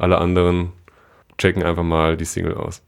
Alle 0.00 0.18
anderen 0.18 0.72
checken 1.38 1.62
einfach 1.62 1.82
mal 1.84 2.16
die 2.16 2.24
Single 2.24 2.54
aus. 2.56 2.82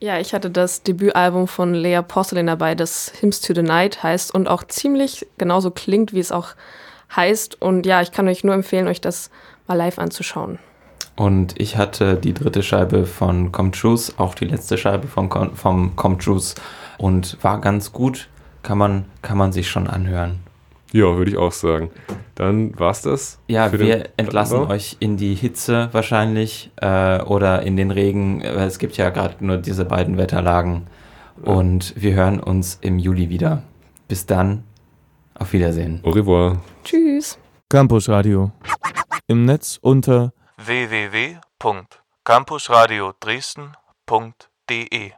Ja, 0.00 0.18
ich 0.18 0.32
hatte 0.32 0.50
das 0.50 0.82
Debütalbum 0.82 1.46
von 1.46 1.74
Lea 1.74 2.00
Porcelain 2.06 2.46
dabei, 2.46 2.74
das 2.74 3.12
Hymns 3.20 3.40
to 3.42 3.54
the 3.54 3.62
Night 3.62 4.02
heißt 4.02 4.34
und 4.34 4.48
auch 4.48 4.64
ziemlich 4.64 5.26
genauso 5.36 5.70
klingt, 5.70 6.14
wie 6.14 6.20
es 6.20 6.32
auch 6.32 6.48
heißt. 7.14 7.60
Und 7.60 7.84
ja, 7.84 8.00
ich 8.00 8.10
kann 8.10 8.26
euch 8.26 8.42
nur 8.42 8.54
empfehlen, 8.54 8.88
euch 8.88 9.02
das 9.02 9.30
mal 9.66 9.74
live 9.74 9.98
anzuschauen. 9.98 10.58
Und 11.16 11.60
ich 11.60 11.76
hatte 11.76 12.16
die 12.16 12.32
dritte 12.32 12.62
Scheibe 12.62 13.04
von 13.04 13.52
Come 13.52 13.72
Truth, 13.72 14.14
auch 14.16 14.34
die 14.34 14.46
letzte 14.46 14.78
Scheibe 14.78 15.06
von, 15.06 15.28
Com- 15.28 15.54
vom 15.54 15.94
Come 15.96 16.16
Truth 16.16 16.54
und 16.96 17.36
war 17.42 17.60
ganz 17.60 17.92
gut. 17.92 18.28
Kann 18.62 18.78
man, 18.78 19.04
kann 19.20 19.36
man 19.38 19.52
sich 19.52 19.68
schon 19.68 19.86
anhören. 19.86 20.40
Ja, 20.92 21.16
würde 21.16 21.30
ich 21.30 21.36
auch 21.36 21.52
sagen. 21.52 21.90
Dann 22.34 22.76
war's 22.78 23.02
das. 23.02 23.38
Ja, 23.48 23.72
wir 23.72 24.08
entlassen 24.16 24.56
Plattenbau. 24.56 24.74
euch 24.74 24.96
in 24.98 25.16
die 25.16 25.34
Hitze 25.34 25.88
wahrscheinlich 25.92 26.70
äh, 26.80 27.22
oder 27.22 27.62
in 27.62 27.76
den 27.76 27.90
Regen. 27.90 28.40
Es 28.40 28.78
gibt 28.78 28.96
ja 28.96 29.10
gerade 29.10 29.44
nur 29.44 29.58
diese 29.58 29.84
beiden 29.84 30.16
Wetterlagen. 30.18 30.86
Und 31.42 31.94
wir 31.96 32.14
hören 32.14 32.40
uns 32.40 32.78
im 32.80 32.98
Juli 32.98 33.28
wieder. 33.28 33.62
Bis 34.08 34.26
dann. 34.26 34.64
Auf 35.34 35.52
Wiedersehen. 35.52 36.00
Au 36.02 36.10
revoir. 36.10 36.60
Tschüss. 36.84 37.38
Campus 37.68 38.08
Radio. 38.08 38.50
Im 39.26 39.44
Netz 39.44 39.78
unter 39.80 40.32
www.campusradio 40.58 43.12
Dresden.de 43.20 45.12